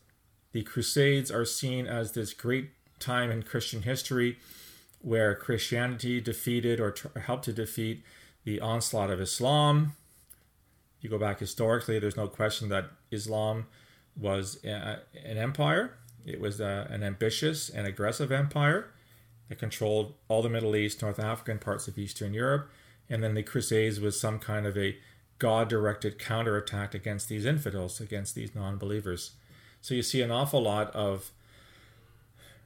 The 0.52 0.62
Crusades 0.62 1.30
are 1.30 1.44
seen 1.44 1.86
as 1.86 2.12
this 2.12 2.32
great 2.32 2.70
time 2.98 3.30
in 3.30 3.42
Christian 3.42 3.82
history 3.82 4.38
where 5.02 5.34
Christianity 5.34 6.20
defeated 6.20 6.80
or 6.80 6.94
helped 7.26 7.44
to 7.44 7.52
defeat 7.52 8.02
the 8.44 8.60
onslaught 8.60 9.10
of 9.10 9.20
Islam, 9.20 9.92
you 11.00 11.10
go 11.10 11.18
back 11.18 11.40
historically, 11.40 11.98
there's 11.98 12.16
no 12.16 12.26
question 12.26 12.70
that 12.70 12.86
Islam 13.10 13.66
was 14.16 14.58
a, 14.64 15.00
an 15.22 15.36
empire. 15.36 15.98
It 16.24 16.40
was 16.40 16.60
a, 16.60 16.86
an 16.90 17.02
ambitious 17.02 17.68
and 17.68 17.86
aggressive 17.86 18.32
empire 18.32 18.90
that 19.50 19.58
controlled 19.58 20.14
all 20.28 20.40
the 20.40 20.48
Middle 20.48 20.74
East, 20.74 21.02
North 21.02 21.18
Africa, 21.18 21.50
and 21.50 21.60
parts 21.60 21.88
of 21.88 21.98
Eastern 21.98 22.32
Europe. 22.32 22.70
And 23.08 23.22
then 23.22 23.34
the 23.34 23.42
Crusades 23.42 24.00
was 24.00 24.18
some 24.18 24.38
kind 24.38 24.66
of 24.66 24.76
a 24.76 24.96
God 25.38 25.68
directed 25.68 26.18
counterattack 26.18 26.94
against 26.94 27.28
these 27.28 27.44
infidels, 27.44 28.00
against 28.00 28.34
these 28.34 28.54
non 28.54 28.78
believers. 28.78 29.32
So 29.80 29.94
you 29.94 30.02
see 30.02 30.22
an 30.22 30.30
awful 30.30 30.62
lot 30.62 30.94
of 30.94 31.30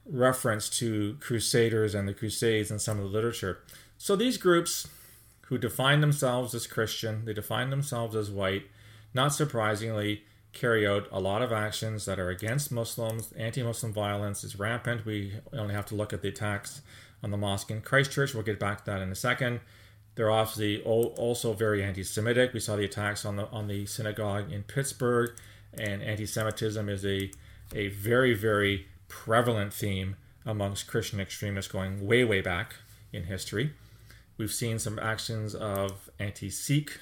reference 0.05 0.69
to 0.69 1.17
crusaders 1.19 1.93
and 1.93 2.07
the 2.07 2.13
crusades 2.13 2.71
in 2.71 2.79
some 2.79 2.97
of 2.97 3.03
the 3.03 3.09
literature. 3.09 3.59
So 3.97 4.15
these 4.15 4.37
groups 4.37 4.87
who 5.41 5.57
define 5.57 6.01
themselves 6.01 6.55
as 6.55 6.67
Christian, 6.67 7.25
they 7.25 7.33
define 7.33 7.69
themselves 7.69 8.15
as 8.15 8.31
white, 8.31 8.67
not 9.13 9.33
surprisingly, 9.33 10.23
carry 10.53 10.87
out 10.87 11.07
a 11.11 11.19
lot 11.19 11.41
of 11.41 11.51
actions 11.51 12.05
that 12.05 12.19
are 12.19 12.29
against 12.29 12.71
Muslims. 12.71 13.31
Anti 13.33 13.61
Muslim 13.61 13.93
violence 13.93 14.43
is 14.43 14.57
rampant. 14.57 15.05
We 15.05 15.33
only 15.53 15.73
have 15.73 15.85
to 15.87 15.95
look 15.95 16.13
at 16.13 16.21
the 16.21 16.29
attacks 16.29 16.81
on 17.23 17.31
the 17.31 17.37
mosque 17.37 17.69
in 17.69 17.81
Christchurch. 17.81 18.33
We'll 18.33 18.43
get 18.43 18.59
back 18.59 18.85
to 18.85 18.91
that 18.91 19.01
in 19.01 19.11
a 19.11 19.15
second. 19.15 19.59
They're 20.19 20.29
obviously 20.29 20.81
also 20.81 21.53
very 21.53 21.81
anti 21.81 22.03
Semitic. 22.03 22.51
We 22.51 22.59
saw 22.59 22.75
the 22.75 22.83
attacks 22.83 23.23
on 23.23 23.37
the, 23.37 23.47
on 23.51 23.67
the 23.67 23.85
synagogue 23.85 24.51
in 24.51 24.63
Pittsburgh, 24.63 25.31
and 25.73 26.03
anti 26.03 26.25
Semitism 26.25 26.89
is 26.89 27.05
a, 27.05 27.31
a 27.73 27.87
very, 27.87 28.33
very 28.33 28.87
prevalent 29.07 29.73
theme 29.73 30.17
amongst 30.45 30.87
Christian 30.87 31.21
extremists 31.21 31.71
going 31.71 32.05
way, 32.05 32.25
way 32.25 32.41
back 32.41 32.75
in 33.13 33.27
history. 33.27 33.71
We've 34.37 34.51
seen 34.51 34.77
some 34.77 34.99
actions 34.99 35.55
of 35.55 36.09
anti-Sikh 36.19 36.99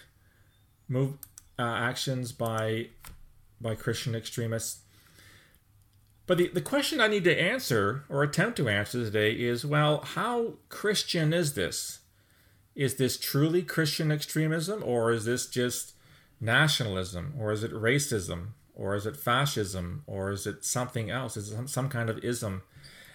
move 0.88 1.14
uh, 1.58 1.64
actions 1.64 2.32
by 2.32 2.90
by 3.60 3.74
Christian 3.74 4.14
extremists. 4.14 4.82
But 6.28 6.38
the, 6.38 6.50
the 6.50 6.62
question 6.62 7.02
I 7.02 7.08
need 7.08 7.24
to 7.24 7.36
answer 7.36 8.04
or 8.10 8.22
attempt 8.22 8.58
to 8.58 8.70
answer 8.70 9.04
today 9.04 9.32
is 9.32 9.66
well, 9.66 10.02
how 10.02 10.58
Christian 10.70 11.34
is 11.34 11.56
this? 11.56 12.02
Is 12.78 12.96
this 12.96 13.18
truly 13.18 13.64
Christian 13.64 14.12
extremism 14.12 14.84
or 14.86 15.12
is 15.12 15.26
this 15.26 15.48
just 15.48 15.94
nationalism 16.40 17.34
or 17.38 17.52
is 17.52 17.64
it 17.64 17.74
racism 17.74 18.50
or 18.76 18.96
is 18.96 19.08
it 19.08 19.18
fascism 19.18 20.04
or 20.06 20.32
is 20.32 20.46
it 20.46 20.64
something 20.64 21.10
else? 21.10 21.36
Is 21.36 21.52
it 21.52 21.56
some, 21.56 21.68
some 21.68 21.90
kind 21.90 22.10
of 22.10 22.24
ism? 22.24 22.62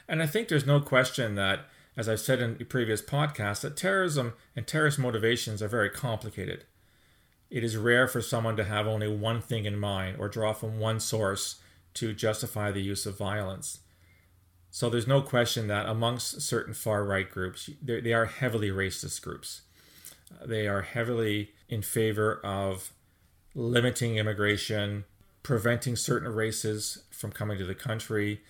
And 0.08 0.20
I 0.20 0.26
think 0.26 0.48
there's 0.48 0.66
no 0.66 0.80
question 0.80 1.36
that 1.36 1.60
as 1.96 2.08
I've 2.08 2.20
said 2.20 2.40
in 2.40 2.56
previous 2.66 3.02
podcasts, 3.02 3.60
that 3.60 3.76
terrorism 3.76 4.32
and 4.56 4.66
terrorist 4.66 4.98
motivations 4.98 5.62
are 5.62 5.68
very 5.68 5.90
complicated. 5.90 6.64
it 7.50 7.62
is 7.62 7.76
rare 7.76 8.08
for 8.08 8.22
someone 8.22 8.56
to 8.56 8.64
have 8.64 8.86
only 8.86 9.06
one 9.06 9.40
thing 9.40 9.66
in 9.66 9.78
mind 9.78 10.16
or 10.18 10.28
draw 10.28 10.52
from 10.54 10.80
one 10.80 10.98
source 10.98 11.60
to 11.94 12.14
justify 12.14 12.72
the 12.72 12.80
use 12.80 13.04
of 13.06 13.16
violence. 13.16 13.80
So 14.74 14.88
there's 14.88 15.06
no 15.06 15.20
question 15.20 15.68
that 15.68 15.86
amongst 15.86 16.40
certain 16.40 16.72
far 16.72 17.04
right 17.04 17.30
groups, 17.30 17.68
they 17.82 18.14
are 18.14 18.24
heavily 18.24 18.70
racist 18.70 19.20
groups. 19.20 19.60
They 20.42 20.66
are 20.66 20.80
heavily 20.80 21.50
in 21.68 21.82
favor 21.82 22.40
of 22.42 22.90
limiting 23.54 24.16
immigration, 24.16 25.04
preventing 25.42 25.94
certain 25.94 26.32
races 26.34 27.04
from 27.10 27.32
coming 27.32 27.58
to 27.58 27.66
the 27.66 27.74
country. 27.74 28.40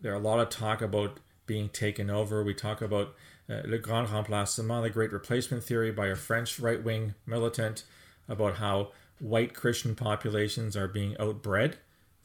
There 0.00 0.12
are 0.12 0.16
a 0.16 0.18
lot 0.18 0.40
of 0.40 0.48
talk 0.48 0.82
about 0.82 1.20
being 1.46 1.68
taken 1.68 2.10
over. 2.10 2.42
We 2.42 2.52
talk 2.52 2.82
about 2.82 3.14
uh, 3.48 3.62
Le 3.64 3.78
Grand 3.78 4.10
Remplacement, 4.10 4.82
the 4.82 4.90
Great 4.90 5.12
Replacement 5.12 5.62
Theory 5.62 5.92
by 5.92 6.08
a 6.08 6.16
French 6.16 6.58
right 6.58 6.82
wing 6.82 7.14
militant, 7.26 7.84
about 8.28 8.56
how 8.56 8.90
white 9.20 9.54
Christian 9.54 9.94
populations 9.94 10.76
are 10.76 10.88
being 10.88 11.14
outbred 11.14 11.74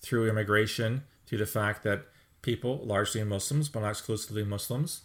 through 0.01 0.27
immigration, 0.27 1.03
through 1.27 1.37
the 1.37 1.45
fact 1.45 1.83
that 1.83 2.07
people, 2.45 2.79
largely 2.85 3.23
Muslims, 3.23 3.67
but 3.67 3.81
not 3.81 3.89
exclusively 3.89 4.43
Muslims, 4.43 5.01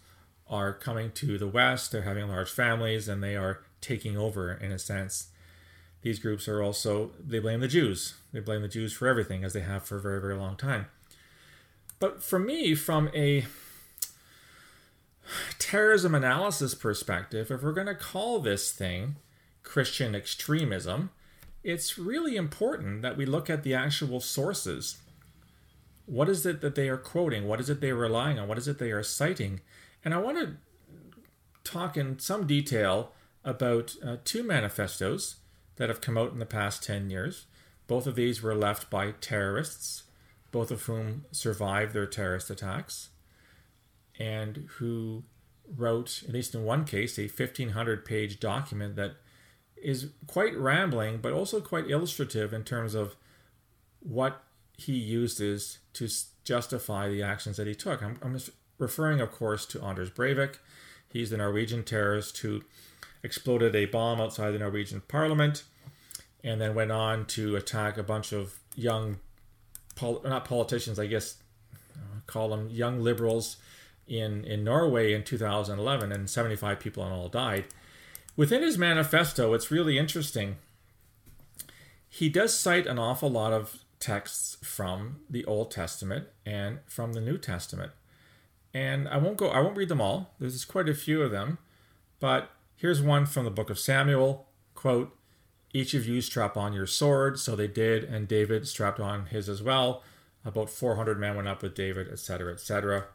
are 0.47 0.73
coming 0.73 1.11
to 1.13 1.39
the 1.39 1.49
West, 1.49 1.91
they're 1.91 2.03
having 2.03 2.29
large 2.29 2.51
families, 2.51 3.09
and 3.09 3.23
they 3.23 3.35
are 3.35 3.63
taking 3.81 4.17
over 4.17 4.53
in 4.53 4.71
a 4.71 4.79
sense. 4.79 5.29
These 6.03 6.19
groups 6.19 6.47
are 6.47 6.63
also, 6.63 7.11
they 7.19 7.39
blame 7.39 7.61
the 7.61 7.69
Jews. 7.69 8.15
They 8.33 8.41
blame 8.41 8.63
the 8.63 8.69
Jews 8.69 8.93
for 8.93 9.09
everything, 9.09 9.43
as 9.43 9.55
they 9.55 9.61
have 9.61 9.85
for 9.85 9.97
a 9.97 10.01
very, 10.01 10.21
very 10.21 10.37
long 10.37 10.57
time. 10.57 10.87
But 11.99 12.23
for 12.23 12.39
me, 12.39 12.75
from 12.75 13.11
a 13.15 13.47
terrorism 15.59 16.15
analysis 16.15 16.75
perspective, 16.75 17.51
if 17.51 17.63
we're 17.63 17.73
going 17.73 17.87
to 17.87 17.95
call 17.95 18.41
this 18.41 18.73
thing 18.73 19.17
Christian 19.63 20.15
extremism, 20.15 21.11
it's 21.63 21.99
really 21.99 22.37
important 22.37 23.03
that 23.03 23.17
we 23.17 23.27
look 23.27 23.49
at 23.49 23.63
the 23.63 23.75
actual 23.75 24.21
sources 24.21 24.99
what 26.11 26.29
is 26.29 26.45
it 26.45 26.61
that 26.61 26.75
they 26.75 26.89
are 26.89 26.97
quoting? 26.97 27.47
What 27.47 27.61
is 27.61 27.71
it 27.71 27.81
they 27.81 27.91
are 27.91 27.97
relying 27.97 28.37
on? 28.37 28.49
What 28.49 28.59
is 28.59 28.67
it 28.67 28.81
they 28.81 28.91
are 28.91 29.03
citing? 29.03 29.61
And 30.05 30.13
I 30.13 30.19
want 30.19 30.39
to 30.39 30.57
talk 31.63 31.97
in 31.97 32.19
some 32.19 32.49
detail 32.49 33.13
about 33.45 33.95
uh, 34.05 34.17
two 34.25 34.43
manifestos 34.43 35.37
that 35.77 35.89
have 35.89 36.01
come 36.01 36.19
out 36.19 36.33
in 36.33 36.41
the 36.41 36.47
past 36.47 36.83
10 36.83 37.11
years. 37.11 37.47
Both 37.87 38.09
of 38.09 38.17
these 38.17 38.43
were 38.43 38.57
left 38.57 38.91
by 38.91 39.13
terrorists, 39.21 40.03
both 40.51 40.73
of 40.73 40.83
whom 40.83 41.27
survived 41.31 41.93
their 41.93 42.07
terrorist 42.07 42.51
attacks, 42.51 43.11
and 44.19 44.69
who 44.79 45.23
wrote, 45.77 46.25
at 46.27 46.35
least 46.35 46.57
in 46.57 46.65
one 46.65 46.85
case, 46.85 47.21
a 47.21 47.29
1500 47.29 48.05
page 48.05 48.41
document 48.41 48.97
that 48.97 49.13
is 49.77 50.09
quite 50.27 50.59
rambling, 50.59 51.19
but 51.19 51.33
also 51.33 51.61
quite 51.61 51.89
illustrative 51.89 52.53
in 52.53 52.65
terms 52.65 52.97
of 52.97 53.15
what 54.01 54.43
he 54.77 54.95
uses 54.95 55.79
to 55.95 56.09
justify 56.45 57.09
the 57.09 57.23
actions 57.23 57.57
that 57.57 57.67
he 57.67 57.75
took. 57.75 58.03
I'm, 58.03 58.19
I'm 58.23 58.39
referring, 58.79 59.21
of 59.21 59.33
course, 59.33 59.67
to 59.67 59.83
Anders 59.83 60.11
Breivik. 60.11 60.57
He's 61.13 61.31
the 61.31 61.37
Norwegian 61.37 61.85
terrorist 61.85 62.39
who 62.39 62.63
exploded 63.23 63.75
a 63.75 63.87
bomb 63.87 64.21
outside 64.21 64.53
the 64.53 64.59
Norwegian 64.59 65.03
parliament 65.09 65.65
and 66.43 66.61
then 66.61 66.75
went 66.75 66.93
on 66.93 67.27
to 67.27 67.57
attack 67.57 67.99
a 67.99 68.03
bunch 68.03 68.33
of 68.33 68.59
young, 68.75 69.19
pol- 69.95 70.23
not 70.25 70.45
politicians, 70.45 70.99
I 70.99 71.07
guess, 71.07 71.37
uh, 71.95 72.21
call 72.27 72.49
them 72.49 72.71
young 72.71 73.01
liberals 73.03 73.57
in, 74.09 74.45
in 74.45 74.65
Norway 74.65 75.13
in 75.13 75.23
2011, 75.23 76.13
and 76.13 76.29
75 76.29 76.81
people 76.81 77.07
in 77.07 77.13
all 77.13 77.29
died. 77.29 77.67
Within 78.37 78.63
his 78.63 78.79
manifesto, 78.79 79.53
it's 79.53 79.71
really 79.71 79.99
interesting. 79.99 80.57
He 82.09 82.29
does 82.29 82.59
cite 82.59 82.87
an 82.87 82.99
awful 82.99 83.31
lot 83.31 83.53
of 83.53 83.80
texts 84.01 84.57
from 84.63 85.21
the 85.29 85.45
Old 85.45 85.71
Testament 85.71 86.27
and 86.45 86.81
from 86.87 87.13
the 87.13 87.21
New 87.21 87.39
Testament. 87.39 87.93
And 88.73 89.09
I 89.09 89.19
won't 89.19 89.37
go 89.37 89.49
I 89.49 89.61
won't 89.61 89.77
read 89.77 89.89
them 89.89 90.01
all. 90.01 90.35
There's 90.39 90.65
quite 90.65 90.89
a 90.89 90.95
few 90.95 91.23
of 91.23 91.31
them, 91.31 91.59
but 92.19 92.51
here's 92.77 93.03
one 93.03 93.27
from 93.27 93.45
the 93.45 93.51
book 93.51 93.71
of 93.71 93.79
Samuel, 93.79 94.49
quote, 94.75 95.17
each 95.73 95.95
of 95.95 96.07
you 96.07 96.21
strap 96.21 96.57
on 96.57 96.73
your 96.73 96.87
sword. 96.87 97.39
So 97.39 97.55
they 97.55 97.69
did, 97.69 98.05
and 98.05 98.27
David 98.27 98.67
strapped 98.67 99.01
on 99.01 99.27
his 99.27 99.49
as 99.49 99.63
well. 99.63 100.03
About 100.45 100.71
400 100.71 101.19
men 101.19 101.37
went 101.37 101.49
up 101.49 101.63
with 101.63 101.75
David, 101.75 102.09
etc., 102.11 102.53
etc. 102.53 103.07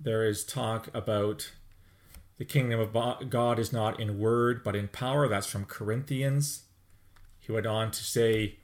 There 0.00 0.24
is 0.26 0.44
talk 0.44 0.88
about 0.94 1.52
the 2.38 2.44
kingdom 2.44 2.80
of 2.80 3.30
God 3.30 3.58
is 3.58 3.72
not 3.72 4.00
in 4.00 4.18
word, 4.18 4.64
but 4.64 4.74
in 4.74 4.88
power. 4.88 5.28
That's 5.28 5.46
from 5.46 5.64
Corinthians. 5.64 6.62
He 7.38 7.52
went 7.52 7.66
on 7.66 7.90
to 7.90 8.02
say, 8.02 8.58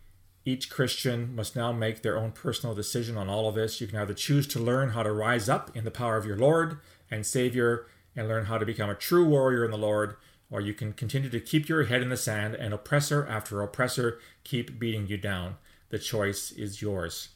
each 0.49 0.71
Christian 0.71 1.35
must 1.37 1.55
now 1.55 1.73
make 1.73 2.00
their 2.00 2.17
own 2.17 2.33
personal 2.33 2.75
decision 2.75 3.19
on 3.19 3.28
all 3.28 3.49
of 3.49 3.55
this. 3.55 3.83
You 3.83 3.87
can 3.87 3.99
either 3.99 4.14
choose 4.14 4.47
to 4.49 4.59
learn 4.59 4.90
how 4.90 5.02
to 5.02 5.12
rise 5.12 5.47
up 5.47 5.76
in 5.76 5.85
the 5.85 5.90
power 5.90 6.17
of 6.17 6.25
your 6.25 6.38
Lord 6.38 6.78
and 7.11 7.26
Savior 7.26 7.87
and 8.17 8.26
learn 8.26 8.47
how 8.47 8.57
to 8.57 8.64
become 8.64 8.88
a 8.88 8.95
true 8.95 9.28
warrior 9.28 9.62
in 9.62 9.71
the 9.71 9.76
Lord, 9.76 10.17
or 10.50 10.62
you 10.62 10.73
can 10.73 10.95
continue 10.95 11.28
to 11.28 11.38
keep 11.38 11.69
your 11.69 11.85
head 11.85 12.00
in 12.00 12.09
the 12.09 12.17
sand 12.17 12.55
and 12.55 12.73
oppressor 12.73 13.26
after 13.26 13.61
oppressor 13.61 14.19
keep 14.43 14.78
beating 14.78 15.07
you 15.07 15.19
down. 15.19 15.57
The 15.90 15.99
choice 15.99 16.50
is 16.52 16.81
yours. 16.81 17.28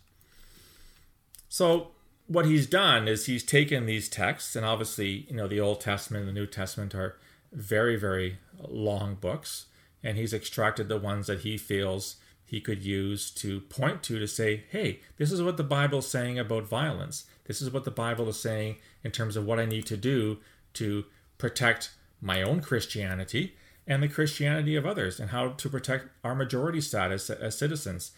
So, 1.51 1.89
what 2.29 2.47
he's 2.47 2.67
done 2.67 3.09
is 3.09 3.27
he's 3.27 3.45
taken 3.45 3.85
these 3.85 4.09
texts, 4.09 4.57
and 4.57 4.65
obviously, 4.65 5.27
you 5.29 5.37
know, 5.37 5.49
the 5.49 5.61
Old 5.61 5.83
Testament 5.83 6.27
and 6.27 6.35
the 6.35 6.41
New 6.41 6.47
Testament 6.47 6.95
are 6.95 7.19
very, 7.53 7.97
very 7.97 8.39
long 8.67 9.17
books, 9.17 9.67
and 10.03 10.17
he's 10.17 10.33
extracted 10.33 10.89
the 10.89 10.97
ones 10.97 11.27
that 11.27 11.41
he 11.41 11.59
feels 11.59 12.17
he 12.53 12.61
could 12.61 12.85
use 12.85 13.31
to 13.31 13.63
point 13.63 14.03
to 14.03 14.19
to 14.19 14.29
say, 14.29 14.65
hey, 14.69 15.01
this 15.17 15.33
is 15.33 15.43
what 15.43 15.57
the 15.57 15.65
Bible 15.65 16.01
is 16.01 16.07
saying 16.07 16.39
about 16.39 16.65
violence. 16.65 17.25
This 17.47 17.63
is 17.63 17.71
what 17.71 17.85
the 17.85 17.91
Bible 17.91 18.29
is 18.29 18.39
saying 18.39 18.77
in 19.03 19.11
terms 19.11 19.39
of 19.39 19.47
what 19.47 19.59
I 19.59 19.65
need 19.65 19.87
to 19.87 19.97
do 19.97 20.37
to 20.75 21.07
protect 21.39 21.93
my 22.21 22.43
own 22.43 22.61
Christianity 22.61 23.57
and 23.87 24.03
the 24.03 24.09
Christianity 24.09 24.77
of 24.77 24.85
others, 24.85 25.19
and 25.19 25.31
how 25.31 25.49
to 25.49 25.69
protect 25.71 26.09
our 26.23 26.35
majority 26.35 26.83
status 26.83 27.31
as 27.31 27.57
citizens. 27.57 28.13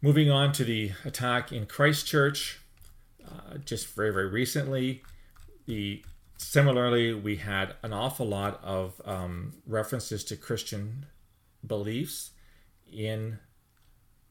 Moving 0.00 0.30
on 0.30 0.52
to 0.52 0.62
the 0.64 0.92
attack 1.04 1.50
in 1.50 1.66
Christchurch, 1.66 2.60
uh, 3.26 3.58
just 3.64 3.92
very, 3.96 4.12
very 4.12 4.28
recently, 4.28 5.02
the 5.66 6.04
similarly 6.38 7.12
we 7.12 7.38
had 7.38 7.74
an 7.82 7.92
awful 7.92 8.26
lot 8.26 8.60
of 8.62 9.02
um, 9.04 9.54
references 9.66 10.22
to 10.22 10.36
Christian 10.36 11.06
beliefs 11.66 12.30
in 12.90 13.38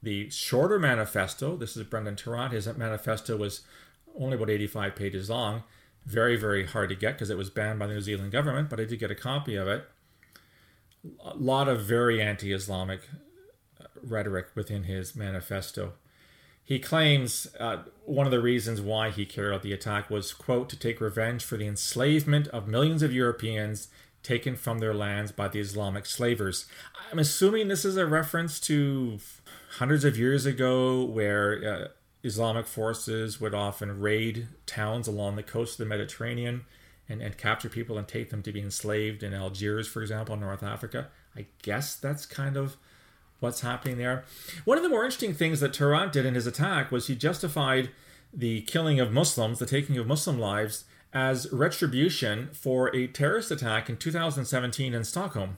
the 0.01 0.29
shorter 0.29 0.79
manifesto. 0.79 1.55
This 1.57 1.75
is 1.75 1.83
Brenton 1.83 2.15
Tarrant. 2.15 2.53
His 2.53 2.67
manifesto 2.77 3.35
was 3.37 3.61
only 4.17 4.35
about 4.35 4.49
85 4.49 4.95
pages 4.95 5.29
long. 5.29 5.63
Very, 6.05 6.35
very 6.35 6.65
hard 6.65 6.89
to 6.89 6.95
get 6.95 7.13
because 7.13 7.29
it 7.29 7.37
was 7.37 7.49
banned 7.49 7.79
by 7.79 7.87
the 7.87 7.93
New 7.93 8.01
Zealand 8.01 8.31
government, 8.31 8.69
but 8.69 8.79
I 8.79 8.85
did 8.85 8.99
get 8.99 9.11
a 9.11 9.15
copy 9.15 9.55
of 9.55 9.67
it. 9.67 9.87
A 11.23 11.35
lot 11.35 11.67
of 11.67 11.81
very 11.81 12.21
anti 12.21 12.53
Islamic 12.53 13.01
uh, 13.81 13.85
rhetoric 14.03 14.47
within 14.55 14.83
his 14.83 15.15
manifesto. 15.15 15.93
He 16.63 16.79
claims 16.79 17.47
uh, 17.59 17.83
one 18.05 18.25
of 18.25 18.31
the 18.31 18.41
reasons 18.41 18.81
why 18.81 19.11
he 19.11 19.25
carried 19.25 19.53
out 19.53 19.61
the 19.61 19.73
attack 19.73 20.09
was, 20.09 20.33
quote, 20.33 20.67
to 20.69 20.79
take 20.79 20.99
revenge 20.99 21.43
for 21.43 21.57
the 21.57 21.67
enslavement 21.67 22.47
of 22.47 22.67
millions 22.67 23.03
of 23.03 23.13
Europeans 23.13 23.87
taken 24.25 24.55
from 24.55 24.79
their 24.79 24.93
lands 24.93 25.31
by 25.31 25.47
the 25.47 25.59
Islamic 25.59 26.05
slavers. 26.05 26.65
I'm 27.11 27.19
assuming 27.19 27.67
this 27.67 27.85
is 27.85 27.95
a 27.95 28.05
reference 28.05 28.59
to 28.61 29.19
hundreds 29.77 30.03
of 30.03 30.17
years 30.17 30.45
ago 30.45 31.03
where 31.03 31.63
uh, 31.63 31.87
Islamic 32.23 32.65
forces 32.65 33.39
would 33.39 33.53
often 33.53 33.99
raid 33.99 34.47
towns 34.65 35.07
along 35.07 35.35
the 35.35 35.43
coast 35.43 35.73
of 35.73 35.85
the 35.85 35.89
Mediterranean 35.89 36.65
and, 37.07 37.21
and 37.21 37.37
capture 37.37 37.69
people 37.69 37.97
and 37.97 38.07
take 38.07 38.31
them 38.31 38.41
to 38.41 38.51
be 38.51 38.61
enslaved 38.61 39.21
in 39.21 39.33
Algiers, 39.33 39.87
for 39.87 40.01
example, 40.01 40.35
North 40.35 40.63
Africa. 40.63 41.09
I 41.35 41.45
guess 41.61 41.95
that's 41.95 42.25
kind 42.25 42.57
of 42.57 42.77
what's 43.39 43.61
happening 43.61 43.97
there. 43.97 44.23
One 44.63 44.77
of 44.77 44.83
the 44.83 44.89
more 44.89 45.03
interesting 45.03 45.35
things 45.35 45.59
that 45.59 45.73
Tarrant 45.73 46.13
did 46.13 46.25
in 46.25 46.33
his 46.33 46.47
attack 46.47 46.91
was 46.91 47.07
he 47.07 47.15
justified 47.15 47.91
the 48.33 48.61
killing 48.61 48.99
of 48.99 49.13
Muslims, 49.13 49.59
the 49.59 49.65
taking 49.65 49.97
of 49.97 50.07
Muslim 50.07 50.39
lives, 50.39 50.85
as 51.15 51.49
retribution 51.53 52.49
for 52.51 52.93
a 52.93 53.07
terrorist 53.07 53.49
attack 53.49 53.89
in 53.89 53.95
2017 53.95 54.93
in 54.93 55.03
Stockholm, 55.05 55.57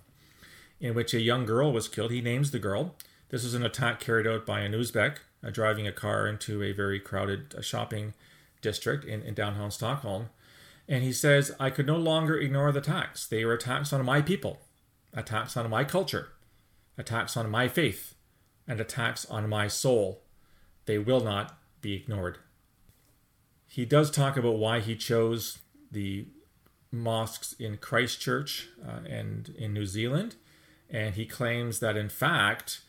in 0.80 0.94
which 0.94 1.16
a 1.16 1.20
young 1.20 1.48
girl 1.48 1.74
was 1.74 1.88
killed. 1.88 2.12
He 2.12 2.22
names 2.22 2.52
the 2.52 2.60
girl. 2.60 2.96
This 3.30 3.44
was 3.44 3.56
an 3.56 3.66
attack 3.66 4.00
carried 4.00 4.28
out 4.28 4.46
by 4.46 4.60
an 4.60 4.74
Uzbek 4.74 5.18
uh, 5.44 5.50
driving 5.50 5.88
a 5.88 5.92
car 5.92 6.28
into 6.28 6.62
a 6.62 6.74
very 6.74 7.00
crowded 7.00 7.56
uh, 7.58 7.62
shopping 7.62 8.14
district 8.62 9.04
in, 9.04 9.24
in 9.24 9.34
downtown 9.34 9.72
Stockholm. 9.72 10.30
And 10.88 11.04
he 11.04 11.12
says, 11.12 11.52
I 11.60 11.72
could 11.72 11.88
no 11.88 11.98
longer 11.98 12.38
ignore 12.38 12.72
the 12.72 12.80
attacks. 12.80 13.26
They 13.26 13.44
were 13.44 13.54
attacks 13.54 13.92
on 13.92 14.06
my 14.06 14.22
people, 14.22 14.60
attacks 15.12 15.58
on 15.58 15.68
my 15.72 15.84
culture, 15.84 16.30
attacks 17.00 17.36
on 17.36 17.50
my 17.50 17.68
faith, 17.68 18.14
and 18.68 18.80
attacks 18.80 19.26
on 19.26 19.50
my 19.50 19.68
soul. 19.68 20.22
They 20.86 21.00
will 21.00 21.22
not 21.22 21.58
be 21.82 21.96
ignored. 21.96 22.38
He 23.68 23.86
does 23.86 24.10
talk 24.10 24.38
about 24.38 24.58
why 24.58 24.80
he 24.80 24.96
chose 24.96 25.60
the 25.92 26.28
mosques 26.92 27.54
in 27.54 27.78
Christchurch 27.78 28.70
uh, 28.86 29.06
and 29.08 29.54
in 29.58 29.74
New 29.74 29.86
Zealand. 29.86 30.36
And 30.90 31.16
he 31.16 31.26
claims 31.26 31.80
that, 31.80 31.98
in 31.98 32.10
fact, 32.10 32.82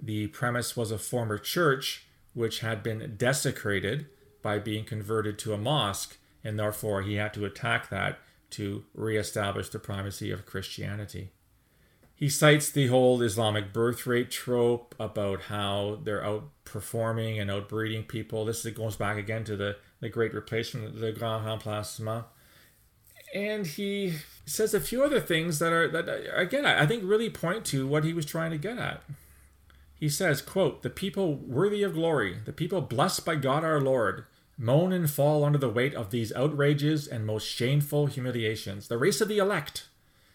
the 0.00 0.28
premise 0.28 0.76
was 0.76 0.90
a 0.90 0.98
former 0.98 1.36
church 1.36 2.06
which 2.32 2.60
had 2.60 2.82
been 2.82 3.16
desecrated 3.16 4.06
by 4.42 4.58
being 4.58 4.84
converted 4.84 5.38
to 5.40 5.52
a 5.52 5.58
mosque, 5.58 6.16
and 6.44 6.58
therefore 6.58 7.02
he 7.02 7.14
had 7.14 7.34
to 7.34 7.44
attack 7.44 7.90
that 7.90 8.18
to 8.50 8.84
reestablish 8.94 9.68
the 9.68 9.78
primacy 9.78 10.30
of 10.30 10.46
Christianity. 10.46 11.32
He 12.14 12.28
cites 12.28 12.70
the 12.70 12.88
whole 12.88 13.22
Islamic 13.22 13.72
birth 13.72 14.06
rate 14.06 14.30
trope 14.30 14.94
about 15.00 15.42
how 15.42 16.00
they're 16.02 16.22
outperforming 16.22 17.40
and 17.40 17.50
outbreeding 17.50 18.06
people. 18.06 18.44
This 18.44 18.64
goes 18.66 18.96
back 18.96 19.16
again 19.16 19.44
to 19.44 19.56
the, 19.56 19.76
the 20.00 20.08
great 20.08 20.34
replacement, 20.34 21.00
the 21.00 21.12
grand 21.12 21.46
remplacement. 21.46 22.24
And 23.34 23.66
he 23.66 24.14
says 24.44 24.74
a 24.74 24.80
few 24.80 25.04
other 25.04 25.20
things 25.20 25.60
that 25.60 25.72
are 25.72 25.86
that 25.88 26.08
again 26.34 26.66
I 26.66 26.84
think 26.86 27.04
really 27.04 27.30
point 27.30 27.64
to 27.66 27.86
what 27.86 28.04
he 28.04 28.12
was 28.12 28.26
trying 28.26 28.50
to 28.50 28.58
get 28.58 28.78
at. 28.78 29.02
He 29.94 30.08
says, 30.08 30.40
quote, 30.40 30.82
the 30.82 30.90
people 30.90 31.34
worthy 31.34 31.82
of 31.82 31.92
glory, 31.92 32.38
the 32.44 32.54
people 32.54 32.80
blessed 32.80 33.26
by 33.26 33.36
God 33.36 33.64
our 33.64 33.82
Lord, 33.82 34.24
moan 34.56 34.92
and 34.92 35.08
fall 35.10 35.44
under 35.44 35.58
the 35.58 35.68
weight 35.68 35.94
of 35.94 36.10
these 36.10 36.32
outrages 36.32 37.06
and 37.06 37.26
most 37.26 37.46
shameful 37.46 38.06
humiliations. 38.06 38.88
The 38.88 38.96
race 38.96 39.20
of 39.20 39.28
the 39.28 39.36
elect 39.36 39.88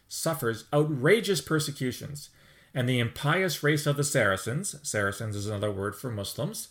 suffers 0.07 0.65
outrageous 0.72 1.41
persecutions, 1.41 2.29
and 2.75 2.88
the 2.88 3.00
impious 3.00 3.63
race 3.63 3.88
of 3.88 3.98
the 3.98 4.03
Saracens, 4.03 4.75
Saracens 4.84 5.36
is 5.36 5.48
another 5.48 5.72
word 5.72 5.95
for 5.95 6.12
Muslims, 6.12 6.67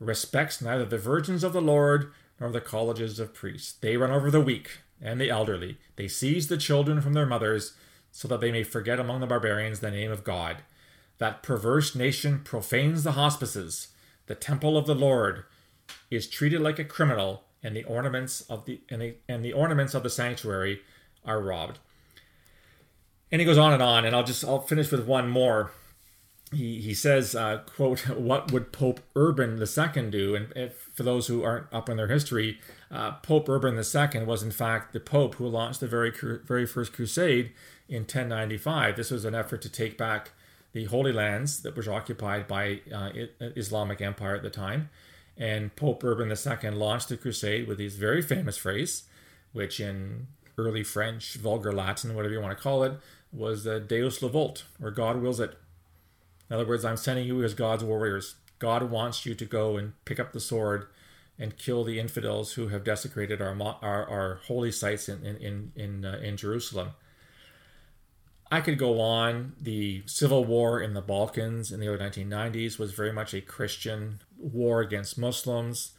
respects 0.00 0.60
neither 0.60 0.84
the 0.84 0.98
virgins 0.98 1.44
of 1.44 1.52
the 1.52 1.62
Lord 1.62 2.12
nor 2.42 2.50
the 2.50 2.60
colleges 2.60 3.20
of 3.20 3.32
priests. 3.32 3.72
They 3.72 3.96
run 3.96 4.10
over 4.10 4.28
the 4.28 4.40
weak 4.40 4.80
and 5.00 5.20
the 5.20 5.30
elderly. 5.30 5.78
They 5.94 6.08
seize 6.08 6.48
the 6.48 6.56
children 6.56 7.00
from 7.00 7.12
their 7.12 7.24
mothers 7.24 7.74
so 8.10 8.26
that 8.26 8.40
they 8.40 8.50
may 8.50 8.64
forget 8.64 8.98
among 8.98 9.20
the 9.20 9.28
barbarians 9.28 9.78
the 9.78 9.92
name 9.92 10.10
of 10.10 10.24
God. 10.24 10.56
That 11.18 11.44
perverse 11.44 11.94
nation 11.94 12.40
profanes 12.42 13.04
the 13.04 13.12
hospices. 13.12 13.88
The 14.26 14.34
temple 14.34 14.76
of 14.76 14.86
the 14.86 14.94
Lord 14.94 15.44
is 16.10 16.28
treated 16.28 16.60
like 16.60 16.80
a 16.80 16.84
criminal, 16.84 17.44
and 17.62 17.76
the 17.76 17.84
ornaments 17.84 18.40
of 18.42 18.64
the 18.64 18.80
and 18.90 19.00
the, 19.00 19.14
and 19.28 19.44
the 19.44 19.52
ornaments 19.52 19.94
of 19.94 20.02
the 20.02 20.10
sanctuary 20.10 20.80
are 21.24 21.40
robbed. 21.40 21.78
And 23.30 23.40
he 23.40 23.46
goes 23.46 23.56
on 23.56 23.72
and 23.72 23.82
on, 23.82 24.04
and 24.04 24.16
I'll 24.16 24.24
just 24.24 24.44
I'll 24.44 24.60
finish 24.60 24.90
with 24.90 25.06
one 25.06 25.28
more. 25.28 25.70
He 26.52 26.80
he 26.80 26.94
says, 26.94 27.34
uh, 27.34 27.62
"quote 27.66 28.08
What 28.08 28.52
would 28.52 28.72
Pope 28.72 29.00
Urban 29.16 29.58
II 29.60 30.10
do?" 30.10 30.34
And 30.34 30.52
if, 30.54 30.90
for 30.94 31.02
those 31.02 31.26
who 31.26 31.42
aren't 31.42 31.66
up 31.72 31.88
on 31.88 31.96
their 31.96 32.08
history, 32.08 32.60
uh, 32.90 33.12
Pope 33.12 33.48
Urban 33.48 33.76
II 33.76 34.24
was 34.24 34.42
in 34.42 34.50
fact 34.50 34.92
the 34.92 35.00
Pope 35.00 35.36
who 35.36 35.46
launched 35.46 35.80
the 35.80 35.86
very 35.86 36.12
very 36.44 36.66
first 36.66 36.92
crusade 36.92 37.52
in 37.88 38.02
1095. 38.02 38.96
This 38.96 39.10
was 39.10 39.24
an 39.24 39.34
effort 39.34 39.62
to 39.62 39.68
take 39.68 39.96
back 39.96 40.32
the 40.72 40.84
Holy 40.84 41.12
Lands 41.12 41.62
that 41.62 41.76
was 41.76 41.86
occupied 41.86 42.48
by 42.48 42.80
uh, 42.92 43.10
Islamic 43.40 44.00
Empire 44.00 44.34
at 44.34 44.42
the 44.42 44.50
time. 44.50 44.90
And 45.36 45.74
Pope 45.76 46.04
Urban 46.04 46.30
II 46.30 46.70
launched 46.70 47.08
the 47.08 47.16
crusade 47.16 47.66
with 47.66 47.78
these 47.78 47.96
very 47.96 48.22
famous 48.22 48.56
phrase, 48.56 49.04
which 49.52 49.80
in 49.80 50.28
early 50.58 50.82
French, 50.82 51.34
vulgar 51.34 51.72
Latin, 51.72 52.14
whatever 52.14 52.34
you 52.34 52.40
want 52.40 52.56
to 52.56 52.62
call 52.62 52.82
it, 52.84 52.92
was 53.32 53.66
uh, 53.66 53.78
Deus 53.78 54.22
le 54.22 54.28
volt, 54.28 54.64
or 54.80 54.90
God 54.90 55.20
wills 55.20 55.40
it. 55.40 55.56
In 56.52 56.56
other 56.56 56.68
words, 56.68 56.84
I'm 56.84 56.98
sending 56.98 57.26
you 57.26 57.42
as 57.44 57.54
God's 57.54 57.82
warriors. 57.82 58.34
God 58.58 58.90
wants 58.90 59.24
you 59.24 59.34
to 59.34 59.46
go 59.46 59.78
and 59.78 59.94
pick 60.04 60.20
up 60.20 60.34
the 60.34 60.38
sword 60.38 60.86
and 61.38 61.56
kill 61.56 61.82
the 61.82 61.98
infidels 61.98 62.52
who 62.52 62.68
have 62.68 62.84
desecrated 62.84 63.40
our 63.40 63.58
our, 63.80 64.06
our 64.06 64.34
holy 64.48 64.70
sites 64.70 65.08
in 65.08 65.24
in 65.24 65.72
in 65.74 66.04
uh, 66.04 66.20
in 66.22 66.36
Jerusalem. 66.36 66.90
I 68.50 68.60
could 68.60 68.76
go 68.76 69.00
on. 69.00 69.54
The 69.58 70.02
civil 70.04 70.44
war 70.44 70.78
in 70.78 70.92
the 70.92 71.00
Balkans 71.00 71.72
in 71.72 71.80
the 71.80 71.88
early 71.88 72.04
1990s 72.04 72.78
was 72.78 72.92
very 72.92 73.14
much 73.14 73.32
a 73.32 73.40
Christian 73.40 74.20
war 74.36 74.82
against 74.82 75.16
Muslims. 75.16 75.92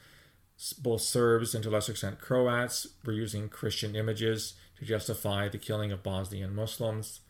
Both 0.78 1.02
Serbs 1.02 1.56
and 1.56 1.64
to 1.64 1.72
a 1.72 1.72
lesser 1.72 1.94
extent 1.94 2.22
Croats 2.22 2.90
were 3.04 3.14
using 3.14 3.50
Christian 3.50 3.96
images 3.96 4.54
to 4.78 4.86
justify 4.86 5.50
the 5.50 5.58
killing 5.58 5.92
of 5.92 6.04
Bosnian 6.04 6.54
Muslims. 6.54 7.22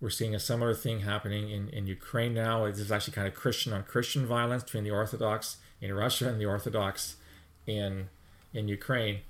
We're 0.00 0.10
seeing 0.10 0.34
a 0.34 0.40
similar 0.40 0.74
thing 0.74 1.00
happening 1.00 1.50
in, 1.50 1.68
in 1.68 1.86
Ukraine 1.86 2.34
now. 2.34 2.66
This 2.66 2.78
is 2.78 2.92
actually 2.92 3.14
kind 3.14 3.28
of 3.28 3.34
Christian 3.34 3.72
on 3.72 3.84
Christian 3.84 4.26
violence 4.26 4.62
between 4.62 4.84
the 4.84 4.90
Orthodox 4.90 5.58
in 5.80 5.92
Russia 5.94 6.28
and 6.28 6.40
the 6.40 6.46
Orthodox 6.46 7.16
in, 7.66 8.08
in 8.52 8.68
Ukraine. 8.68 9.20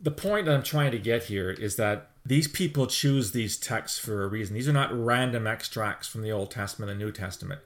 The 0.00 0.10
point 0.10 0.46
that 0.46 0.54
I'm 0.54 0.62
trying 0.62 0.90
to 0.90 0.98
get 0.98 1.24
here 1.24 1.50
is 1.50 1.76
that 1.76 2.10
these 2.26 2.48
people 2.48 2.86
choose 2.86 3.32
these 3.32 3.56
texts 3.56 3.98
for 3.98 4.22
a 4.22 4.28
reason. 4.28 4.54
These 4.54 4.68
are 4.68 4.72
not 4.72 4.92
random 4.92 5.46
extracts 5.46 6.08
from 6.08 6.22
the 6.22 6.32
Old 6.32 6.50
Testament 6.50 6.90
and 6.90 6.98
New 6.98 7.12
Testament. 7.12 7.60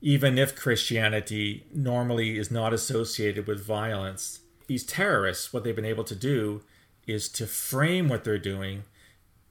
Even 0.00 0.38
if 0.38 0.56
Christianity 0.56 1.66
normally 1.74 2.38
is 2.38 2.50
not 2.50 2.72
associated 2.72 3.46
with 3.46 3.64
violence, 3.64 4.40
these 4.66 4.84
terrorists, 4.84 5.52
what 5.52 5.64
they've 5.64 5.76
been 5.76 5.84
able 5.84 6.04
to 6.04 6.14
do 6.14 6.62
is 7.06 7.28
to 7.30 7.46
frame 7.46 8.08
what 8.08 8.22
they're 8.24 8.38
doing 8.38 8.84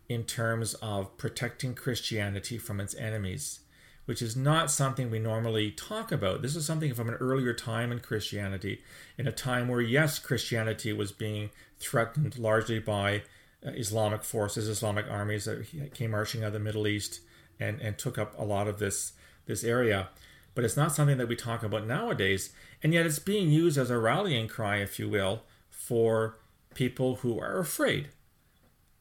in 0.09 0.23
terms 0.23 0.73
of 0.75 1.17
protecting 1.17 1.75
Christianity 1.75 2.57
from 2.57 2.79
its 2.79 2.95
enemies, 2.95 3.59
which 4.05 4.21
is 4.21 4.35
not 4.35 4.71
something 4.71 5.11
we 5.11 5.19
normally 5.19 5.71
talk 5.71 6.11
about. 6.11 6.41
This 6.41 6.55
is 6.55 6.65
something 6.65 6.93
from 6.93 7.09
an 7.09 7.15
earlier 7.15 7.53
time 7.53 7.91
in 7.91 7.99
Christianity, 7.99 8.81
in 9.17 9.27
a 9.27 9.33
time 9.33 9.67
where, 9.67 9.81
yes, 9.81 10.17
Christianity 10.19 10.93
was 10.93 11.11
being 11.11 11.49
threatened 11.79 12.37
largely 12.37 12.79
by 12.79 13.23
uh, 13.65 13.71
Islamic 13.71 14.23
forces, 14.23 14.69
Islamic 14.69 15.05
armies 15.09 15.45
that 15.45 15.93
came 15.93 16.11
marching 16.11 16.43
out 16.43 16.47
of 16.47 16.53
the 16.53 16.59
Middle 16.59 16.87
East 16.87 17.19
and, 17.59 17.81
and 17.81 17.97
took 17.97 18.17
up 18.17 18.37
a 18.39 18.45
lot 18.45 18.67
of 18.67 18.79
this, 18.79 19.13
this 19.45 19.63
area. 19.63 20.09
But 20.55 20.63
it's 20.63 20.77
not 20.77 20.95
something 20.95 21.17
that 21.17 21.27
we 21.27 21.35
talk 21.35 21.61
about 21.63 21.85
nowadays, 21.85 22.51
and 22.81 22.93
yet 22.93 23.05
it's 23.05 23.19
being 23.19 23.49
used 23.49 23.77
as 23.77 23.89
a 23.89 23.99
rallying 23.99 24.47
cry, 24.47 24.77
if 24.77 24.97
you 24.97 25.09
will, 25.09 25.43
for 25.69 26.39
people 26.73 27.17
who 27.17 27.39
are 27.39 27.59
afraid 27.59 28.09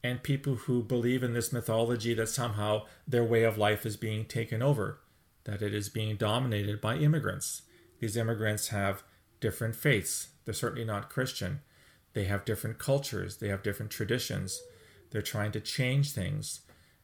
and 0.07 0.23
people 0.23 0.55
who 0.55 0.81
believe 0.81 1.21
in 1.21 1.33
this 1.33 1.51
mythology 1.51 2.13
that 2.13 2.29
somehow 2.29 2.83
their 3.07 3.23
way 3.23 3.43
of 3.43 3.57
life 3.57 3.85
is 3.85 3.97
being 3.97 4.25
taken 4.25 4.61
over, 4.61 4.99
that 5.43 5.61
it 5.61 5.73
is 5.73 5.89
being 5.89 6.15
dominated 6.15 6.79
by 6.79 6.95
immigrants. 6.95 7.63
These 7.99 8.15
immigrants 8.15 8.69
have 8.69 9.03
different 9.39 9.75
faiths. 9.75 10.29
They're 10.45 10.53
certainly 10.53 10.85
not 10.85 11.09
Christian. 11.09 11.59
They 12.13 12.23
have 12.23 12.45
different 12.45 12.79
cultures, 12.79 13.37
they 13.37 13.49
have 13.49 13.61
different 13.61 13.91
traditions. 13.91 14.61
They're 15.11 15.21
trying 15.21 15.51
to 15.51 15.59
change 15.59 16.13
things 16.13 16.61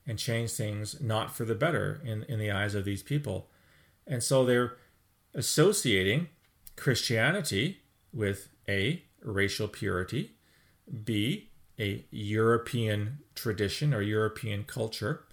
and 0.07 0.17
change 0.17 0.51
things 0.51 0.99
not 0.99 1.35
for 1.35 1.45
the 1.45 1.55
better 1.55 2.01
in, 2.03 2.23
in 2.23 2.39
the 2.39 2.51
eyes 2.51 2.75
of 2.75 2.85
these 2.85 3.03
people. 3.03 3.49
And 4.07 4.23
so 4.23 4.43
they're 4.43 4.77
associating 5.33 6.29
Christianity 6.75 7.81
with 8.11 8.49
A, 8.67 9.03
racial 9.21 9.67
purity, 9.67 10.35
B, 11.03 11.51
a 11.79 12.05
European 12.11 13.19
tradition 13.35 13.93
or 13.93 14.01
European 14.01 14.63
culture. 14.63 15.25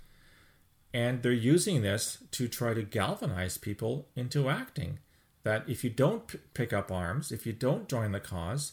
And 0.92 1.22
they're 1.22 1.32
using 1.32 1.82
this 1.82 2.18
to 2.32 2.48
try 2.48 2.74
to 2.74 2.82
galvanize 2.82 3.58
people 3.58 4.08
into 4.16 4.48
acting. 4.48 4.98
That 5.42 5.68
if 5.68 5.84
you 5.84 5.90
don't 5.90 6.26
p- 6.26 6.38
pick 6.54 6.72
up 6.72 6.90
arms, 6.90 7.30
if 7.30 7.46
you 7.46 7.52
don't 7.52 7.88
join 7.88 8.12
the 8.12 8.20
cause, 8.20 8.72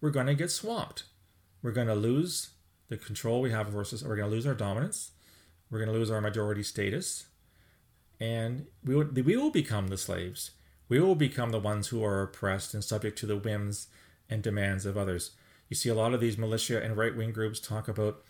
we're 0.00 0.10
going 0.10 0.26
to 0.26 0.34
get 0.34 0.50
swamped. 0.50 1.04
We're 1.62 1.72
going 1.72 1.88
to 1.88 1.94
lose 1.94 2.50
the 2.88 2.96
control 2.96 3.40
we 3.40 3.50
have 3.50 3.68
versus, 3.68 4.02
we're 4.02 4.16
going 4.16 4.30
to 4.30 4.34
lose 4.34 4.46
our 4.46 4.54
dominance. 4.54 5.10
We're 5.70 5.78
going 5.78 5.92
to 5.92 5.98
lose 5.98 6.10
our 6.10 6.20
majority 6.20 6.62
status. 6.62 7.26
And 8.20 8.66
we 8.84 8.96
we 8.96 9.36
will 9.36 9.50
become 9.50 9.88
the 9.88 9.98
slaves. 9.98 10.52
We 10.88 10.98
will 10.98 11.14
become 11.14 11.50
the 11.50 11.60
ones 11.60 11.88
who 11.88 12.02
are 12.04 12.22
oppressed 12.22 12.74
and 12.74 12.82
subject 12.82 13.18
to 13.18 13.26
the 13.26 13.36
whims 13.36 13.88
and 14.30 14.42
demands 14.42 14.86
of 14.86 14.96
others 14.96 15.32
you 15.68 15.76
see 15.76 15.88
a 15.88 15.94
lot 15.94 16.14
of 16.14 16.20
these 16.20 16.38
militia 16.38 16.82
and 16.82 16.96
right 16.96 17.16
wing 17.16 17.32
groups 17.32 17.60
talk 17.60 17.88
about, 17.88 18.22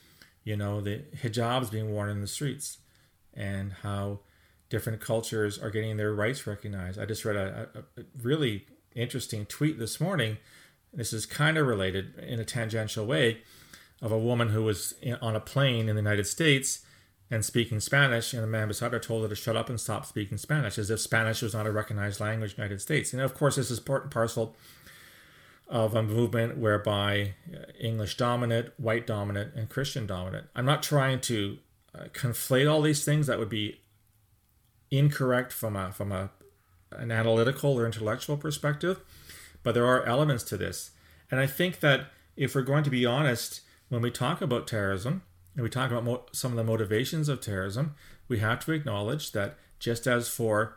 you 0.44 0.57
know, 0.57 0.81
the 0.81 1.03
hijabs 1.22 1.70
being 1.70 1.92
worn 1.92 2.11
in 2.11 2.20
the 2.20 2.27
streets 2.27 2.79
and 3.35 3.72
how 3.83 4.20
different 4.68 5.01
cultures 5.01 5.59
are 5.59 5.70
getting 5.70 5.96
their 5.96 6.12
rights 6.12 6.46
recognized. 6.46 6.98
I 6.98 7.07
just 7.07 7.24
read 7.24 7.37
a, 7.37 7.68
a, 7.74 8.01
a 8.01 8.05
really 8.22 8.66
interesting 8.94 9.46
tweet 9.46 9.79
this 9.79 10.01
morning. 10.01 10.38
This 10.92 11.12
is 11.12 11.27
kind 11.27 11.57
of 11.57 11.66
related 11.66 12.18
in 12.18 12.40
a 12.40 12.44
tangential 12.44 13.07
way 13.07 13.38
of 14.03 14.12
a 14.12 14.18
woman 14.18 14.51
who 14.51 14.62
was 14.62 14.94
in, 15.01 15.14
on 15.16 15.37
a 15.37 15.40
plane 15.40 15.88
in 15.88 15.96
the 15.96 16.03
United 16.03 16.27
States 16.27 16.81
and 17.31 17.44
speaking 17.44 17.79
Spanish, 17.79 18.33
and 18.33 18.42
the 18.42 18.46
man 18.46 18.68
beside 18.68 18.92
her 18.92 18.98
told 18.98 19.22
her 19.22 19.29
to 19.29 19.35
shut 19.35 19.57
up 19.57 19.68
and 19.68 19.79
stop 19.79 20.07
speaking 20.07 20.38
Spanish, 20.38 20.79
as 20.79 20.90
if 20.90 20.98
Spanish 20.98 21.42
was 21.42 21.53
not 21.53 21.66
a 21.66 21.70
recognized 21.70 22.20
language 22.20 22.53
in 22.53 22.57
the 22.57 22.62
United 22.62 22.81
States. 22.81 23.12
And 23.12 23.20
of 23.20 23.35
course, 23.35 23.57
this 23.57 23.70
is 23.70 23.81
part 23.81 24.05
and 24.05 24.11
parcel 24.11 24.57
of 25.68 25.94
a 25.94 26.02
movement 26.02 26.57
whereby 26.57 27.35
uh, 27.52 27.59
English 27.78 28.16
dominant, 28.16 28.72
white 28.78 29.07
dominant, 29.07 29.54
and 29.54 29.68
Christian 29.68 30.07
dominant. 30.07 30.46
I'm 30.57 30.64
not 30.64 30.83
trying 30.83 31.20
to 31.22 31.59
uh, 31.94 32.04
conflate 32.12 32.70
all 32.70 32.81
these 32.81 33.04
things. 33.04 33.26
That 33.26 33.38
would 33.38 33.50
be 33.50 33.81
incorrect 34.90 35.52
from 35.52 35.76
a 35.76 35.92
from 35.92 36.12
a 36.12 36.31
an 36.90 37.12
analytical 37.12 37.78
or 37.78 37.85
intellectual 37.85 38.38
perspective, 38.38 39.00
but 39.62 39.74
there 39.74 39.87
are 39.87 40.04
elements 40.04 40.42
to 40.44 40.57
this, 40.57 40.92
and 41.31 41.38
I 41.38 41.46
think 41.46 41.81
that 41.81 42.07
if 42.35 42.54
we're 42.54 42.62
going 42.62 42.85
to 42.85 42.90
be 42.90 43.04
honest 43.04 43.61
when 43.90 44.00
we 44.00 44.11
talk 44.11 44.40
about 44.40 44.66
terrorism, 44.66 45.22
and 45.54 45.62
we 45.62 45.68
talk 45.68 45.90
about 45.90 46.04
mo- 46.04 46.26
some 46.33 46.52
of 46.52 46.57
the 46.57 46.64
motivations 46.64 47.28
of 47.28 47.40
terrorism, 47.40 47.94
we 48.28 48.38
have 48.38 48.64
to 48.64 48.72
acknowledge 48.72 49.33
that 49.33 49.57
just 49.78 50.07
as 50.07 50.28
for 50.28 50.76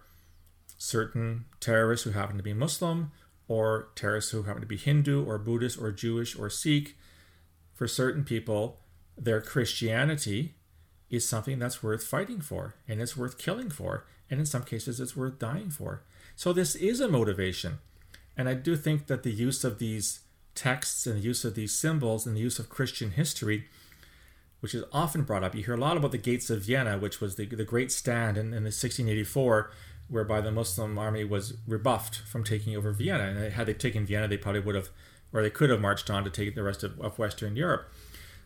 certain 0.77 1.45
terrorists 1.60 2.04
who 2.04 2.12
happen 2.12 2.38
to 2.38 2.43
be 2.43 2.54
Muslim, 2.54 3.12
or 3.51 3.89
terrorists 3.95 4.31
who 4.31 4.43
happen 4.43 4.61
to 4.61 4.67
be 4.67 4.77
Hindu, 4.77 5.25
or 5.25 5.37
Buddhist, 5.37 5.77
or 5.77 5.91
Jewish, 5.91 6.39
or 6.39 6.49
Sikh, 6.49 6.95
for 7.73 7.85
certain 7.85 8.23
people, 8.23 8.79
their 9.17 9.41
Christianity 9.41 10.55
is 11.09 11.27
something 11.27 11.59
that's 11.59 11.83
worth 11.83 12.01
fighting 12.01 12.39
for, 12.39 12.75
and 12.87 13.01
it's 13.01 13.17
worth 13.17 13.37
killing 13.37 13.69
for, 13.69 14.05
and 14.29 14.39
in 14.39 14.45
some 14.45 14.63
cases, 14.63 15.01
it's 15.01 15.17
worth 15.17 15.37
dying 15.37 15.69
for. 15.69 16.03
So, 16.33 16.53
this 16.53 16.75
is 16.75 17.01
a 17.01 17.09
motivation. 17.09 17.79
And 18.37 18.47
I 18.47 18.53
do 18.53 18.77
think 18.77 19.07
that 19.07 19.23
the 19.23 19.33
use 19.33 19.65
of 19.65 19.79
these 19.79 20.21
texts 20.55 21.05
and 21.05 21.17
the 21.17 21.23
use 21.23 21.43
of 21.43 21.55
these 21.55 21.73
symbols 21.73 22.25
and 22.25 22.37
the 22.37 22.41
use 22.41 22.57
of 22.57 22.69
Christian 22.69 23.11
history, 23.11 23.65
which 24.61 24.73
is 24.73 24.85
often 24.93 25.23
brought 25.23 25.43
up, 25.43 25.55
you 25.55 25.63
hear 25.65 25.73
a 25.73 25.77
lot 25.77 25.97
about 25.97 26.11
the 26.11 26.17
Gates 26.17 26.49
of 26.49 26.61
Vienna, 26.61 26.97
which 26.97 27.19
was 27.19 27.35
the, 27.35 27.45
the 27.47 27.65
great 27.65 27.91
stand 27.91 28.37
in, 28.37 28.45
in 28.45 28.63
the 28.63 28.71
1684, 28.71 29.71
whereby 30.12 30.41
the 30.41 30.52
Muslim 30.52 31.00
army 31.00 31.24
was 31.24 31.56
rebuffed 31.65 32.17
from 32.17 32.43
taking 32.43 32.76
over 32.76 32.91
Vienna. 32.91 33.24
And 33.24 33.54
had 33.54 33.65
they 33.65 33.74
taken 33.74 34.06
Vienna, 34.06 34.28
they 34.28 34.38
probably 34.38 34.60
would 34.60 34.76
have, 34.76 34.89
or 35.34 35.41
they 35.41 35.50
could 35.50 35.69
have 35.69 35.80
marched 35.82 36.10
on 36.10 36.24
to 36.26 36.30
take 36.30 36.54
the 36.54 36.63
rest 36.63 36.84
of, 36.84 37.00
of 37.00 37.17
Western 37.17 37.56
Europe. 37.56 37.89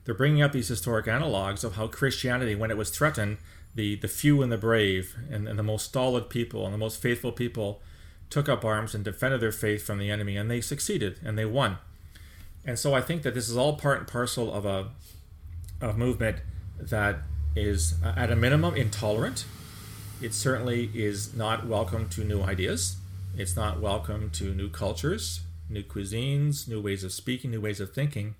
They're 0.06 0.14
bringing 0.14 0.44
up 0.44 0.52
these 0.52 0.68
historic 0.68 1.08
analogs 1.08 1.64
of 1.64 1.76
how 1.76 1.88
Christianity, 1.88 2.54
when 2.54 2.70
it 2.70 2.78
was 2.78 2.92
threatened, 2.92 3.38
the, 3.74 3.96
the 3.96 4.08
few 4.08 4.44
and 4.44 4.52
the 4.52 4.58
brave 4.58 5.16
and, 5.32 5.48
and 5.48 5.58
the 5.58 5.64
most 5.64 5.86
stolid 5.86 6.30
people 6.30 6.64
and 6.66 6.74
the 6.74 6.78
most 6.78 7.02
faithful 7.02 7.32
people 7.32 7.82
took 8.30 8.48
up 8.48 8.64
arms 8.64 8.94
and 8.94 9.04
defended 9.04 9.42
their 9.42 9.52
faith 9.52 9.84
from 9.84 9.98
the 9.98 10.12
enemy, 10.12 10.38
and 10.38 10.50
they 10.50 10.62
succeeded 10.62 11.20
and 11.26 11.38
they 11.38 11.46
won. 11.46 11.78
And 12.64 12.78
so 12.78 12.94
I 12.94 13.02
think 13.02 13.24
that 13.24 13.34
this 13.34 13.50
is 13.50 13.58
all 13.58 13.78
part 13.78 14.00
and 14.00 14.08
parcel 14.08 14.54
of 14.54 14.66
a, 14.66 14.90
a 15.82 15.94
movement 15.94 16.38
that 16.80 17.18
is, 17.56 17.96
uh, 18.04 18.14
at 18.16 18.32
a 18.32 18.36
minimum, 18.36 18.76
intolerant. 18.76 19.46
It 20.22 20.34
certainly 20.34 20.90
is 20.94 21.36
not 21.36 21.68
welcome 21.68 22.08
to 22.10 22.24
new 22.24 22.42
ideas. 22.42 22.96
It's 23.38 23.56
not 23.56 23.82
welcome 23.82 24.30
to 24.32 24.56
new 24.56 24.70
cultures, 24.70 25.42
new 25.70 25.84
cuisines, 25.84 26.70
new 26.70 26.82
ways 26.82 27.04
of 27.04 27.12
speaking, 27.12 27.52
new 27.52 27.60
ways 27.60 27.82
of 27.82 27.94
thinking. 27.94 28.36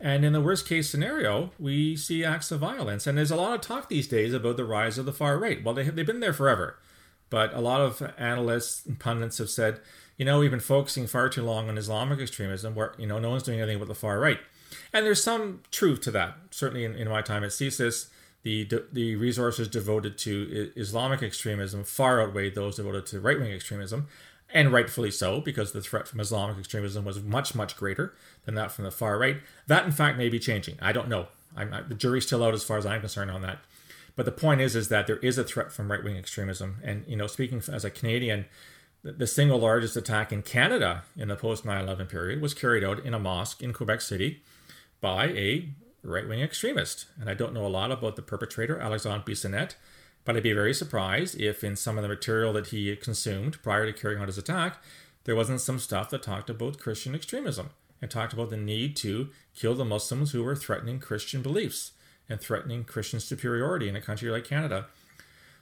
And 0.00 0.24
in 0.24 0.32
the 0.32 0.40
worst 0.40 0.66
case 0.66 0.90
scenario, 0.90 1.52
we 1.60 1.94
see 1.94 2.24
acts 2.24 2.50
of 2.50 2.58
violence. 2.58 3.06
And 3.06 3.16
there's 3.16 3.30
a 3.30 3.36
lot 3.36 3.54
of 3.54 3.60
talk 3.60 3.88
these 3.88 4.08
days 4.08 4.34
about 4.34 4.56
the 4.56 4.64
rise 4.64 4.98
of 4.98 5.06
the 5.06 5.12
far 5.12 5.38
right. 5.38 5.62
Well, 5.62 5.74
they 5.74 5.84
have, 5.84 5.94
they've 5.94 6.06
been 6.06 6.20
there 6.20 6.32
forever. 6.32 6.76
But 7.28 7.54
a 7.54 7.60
lot 7.60 7.80
of 7.80 8.02
analysts 8.18 8.84
and 8.84 8.98
pundits 8.98 9.38
have 9.38 9.50
said, 9.50 9.80
you 10.16 10.24
know, 10.24 10.40
we've 10.40 10.50
been 10.50 10.58
focusing 10.58 11.06
far 11.06 11.28
too 11.28 11.44
long 11.44 11.68
on 11.68 11.78
Islamic 11.78 12.18
extremism 12.18 12.74
where, 12.74 12.94
you 12.98 13.06
know, 13.06 13.20
no 13.20 13.30
one's 13.30 13.44
doing 13.44 13.60
anything 13.60 13.76
about 13.76 13.88
the 13.88 13.94
far 13.94 14.18
right. 14.18 14.40
And 14.92 15.06
there's 15.06 15.22
some 15.22 15.60
truth 15.70 16.00
to 16.02 16.10
that. 16.10 16.36
Certainly 16.50 16.84
in, 16.84 16.96
in 16.96 17.08
my 17.08 17.22
time 17.22 17.44
at 17.44 17.50
CSIS, 17.50 18.08
the, 18.42 18.68
the 18.92 19.16
resources 19.16 19.68
devoted 19.68 20.16
to 20.18 20.72
Islamic 20.76 21.22
extremism 21.22 21.84
far 21.84 22.22
outweighed 22.22 22.54
those 22.54 22.76
devoted 22.76 23.06
to 23.06 23.20
right 23.20 23.38
wing 23.38 23.52
extremism 23.52 24.08
and 24.52 24.72
rightfully 24.72 25.10
so, 25.10 25.40
because 25.40 25.72
the 25.72 25.80
threat 25.80 26.08
from 26.08 26.20
Islamic 26.20 26.58
extremism 26.58 27.04
was 27.04 27.22
much, 27.22 27.54
much 27.54 27.76
greater 27.76 28.14
than 28.44 28.54
that 28.56 28.72
from 28.72 28.84
the 28.84 28.90
far 28.90 29.18
right. 29.18 29.36
That, 29.66 29.84
in 29.84 29.92
fact, 29.92 30.18
may 30.18 30.28
be 30.28 30.38
changing. 30.38 30.76
I 30.82 30.92
don't 30.92 31.08
know. 31.08 31.28
I, 31.56 31.64
the 31.82 31.94
jury's 31.94 32.26
still 32.26 32.42
out 32.42 32.54
as 32.54 32.64
far 32.64 32.78
as 32.78 32.86
I'm 32.86 33.00
concerned 33.00 33.30
on 33.30 33.42
that. 33.42 33.58
But 34.16 34.24
the 34.24 34.32
point 34.32 34.60
is, 34.60 34.74
is 34.74 34.88
that 34.88 35.06
there 35.06 35.18
is 35.18 35.38
a 35.38 35.44
threat 35.44 35.72
from 35.72 35.90
right 35.90 36.02
wing 36.02 36.16
extremism. 36.16 36.78
And 36.82 37.04
you 37.06 37.16
know, 37.16 37.26
speaking 37.26 37.62
as 37.72 37.84
a 37.84 37.90
Canadian, 37.90 38.46
the, 39.02 39.12
the 39.12 39.26
single 39.26 39.58
largest 39.58 39.96
attack 39.96 40.32
in 40.32 40.42
Canada 40.42 41.04
in 41.16 41.28
the 41.28 41.36
post 41.36 41.64
9/11 41.64 42.08
period 42.08 42.40
was 42.40 42.54
carried 42.54 42.84
out 42.84 43.04
in 43.04 43.14
a 43.14 43.18
mosque 43.18 43.62
in 43.62 43.72
Quebec 43.72 44.00
City 44.00 44.42
by 45.00 45.26
a 45.28 45.70
right 46.02 46.28
wing 46.28 46.40
extremist. 46.40 47.06
And 47.20 47.28
I 47.28 47.34
don't 47.34 47.52
know 47.52 47.66
a 47.66 47.68
lot 47.68 47.90
about 47.90 48.16
the 48.16 48.22
perpetrator, 48.22 48.78
Alexandre 48.78 49.24
Bissonnette 49.24 49.74
but 50.24 50.36
I'd 50.36 50.42
be 50.42 50.52
very 50.52 50.74
surprised 50.74 51.40
if, 51.40 51.64
in 51.64 51.76
some 51.76 51.96
of 51.96 52.02
the 52.02 52.08
material 52.08 52.52
that 52.52 52.68
he 52.68 52.94
consumed 52.96 53.62
prior 53.62 53.86
to 53.86 53.92
carrying 53.92 54.20
out 54.20 54.28
his 54.28 54.38
attack, 54.38 54.82
there 55.24 55.36
wasn't 55.36 55.60
some 55.60 55.78
stuff 55.78 56.10
that 56.10 56.22
talked 56.22 56.50
about 56.50 56.78
Christian 56.78 57.14
extremism 57.14 57.70
and 58.02 58.10
talked 58.10 58.32
about 58.32 58.50
the 58.50 58.56
need 58.56 58.96
to 58.96 59.30
kill 59.54 59.74
the 59.74 59.84
Muslims 59.84 60.32
who 60.32 60.42
were 60.42 60.56
threatening 60.56 60.98
Christian 60.98 61.42
beliefs 61.42 61.92
and 62.28 62.40
threatening 62.40 62.84
Christian 62.84 63.20
superiority 63.20 63.88
in 63.88 63.96
a 63.96 64.00
country 64.00 64.30
like 64.30 64.44
Canada. 64.44 64.86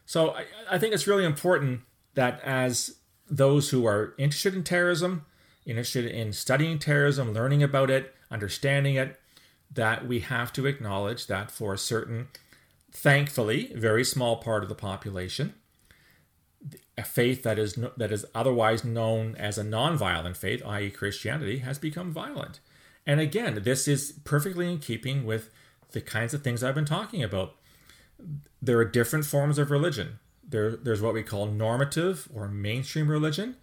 So 0.07 0.31
I, 0.31 0.45
I 0.71 0.79
think 0.79 0.95
it's 0.95 1.07
really 1.07 1.25
important 1.25 1.83
that 2.15 2.41
as 2.45 2.97
those 3.31 3.71
who 3.71 3.87
are 3.87 4.15
interested 4.19 4.55
in 4.55 4.65
terrorism, 4.65 5.25
interested 5.67 6.07
in 6.07 6.33
studying 6.33 6.79
terrorism, 6.79 7.33
learning 7.33 7.63
about 7.63 7.91
it, 7.91 8.15
understanding 8.31 8.97
it, 8.97 9.21
that 9.71 10.07
we 10.07 10.21
have 10.21 10.53
to 10.55 10.67
acknowledge 10.67 11.27
that 11.27 11.51
for 11.51 11.73
a 11.75 11.79
certain 11.79 12.29
thankfully, 12.91 13.71
very 13.75 14.05
small 14.05 14.37
part 14.37 14.63
of 14.63 14.69
the 14.69 14.75
population, 14.75 15.55
a 16.97 17.05
faith 17.05 17.43
that 17.45 17.59
is 17.59 17.79
that 17.97 18.11
is 18.11 18.27
otherwise 18.35 18.85
known 18.85 19.37
as 19.37 19.57
a 19.57 19.65
non-violent 19.65 20.37
faith, 20.37 20.63
i.e., 20.67 20.91
Christianity, 20.91 21.59
has 21.59 21.79
become 21.79 22.13
violent. 22.13 22.61
And 23.07 23.21
again, 23.21 23.63
this 23.63 23.87
is 23.87 24.13
perfectly 24.25 24.71
in 24.71 24.79
keeping 24.79 25.25
with 25.25 25.51
the 25.93 26.01
kinds 26.01 26.35
of 26.35 26.43
things 26.43 26.63
I've 26.63 26.75
been 26.75 26.85
talking 26.85 27.23
about. 27.23 27.55
There 28.61 28.79
are 28.79 28.85
different 28.85 29.25
forms 29.25 29.59
of 29.59 29.71
religion. 29.71 30.19
There, 30.47 30.77
there's 30.77 31.01
what 31.01 31.15
we 31.15 31.23
call 31.23 31.47
normative 31.47 32.29
or 32.35 32.49
mainstream 32.49 33.09
religion. 33.09 33.57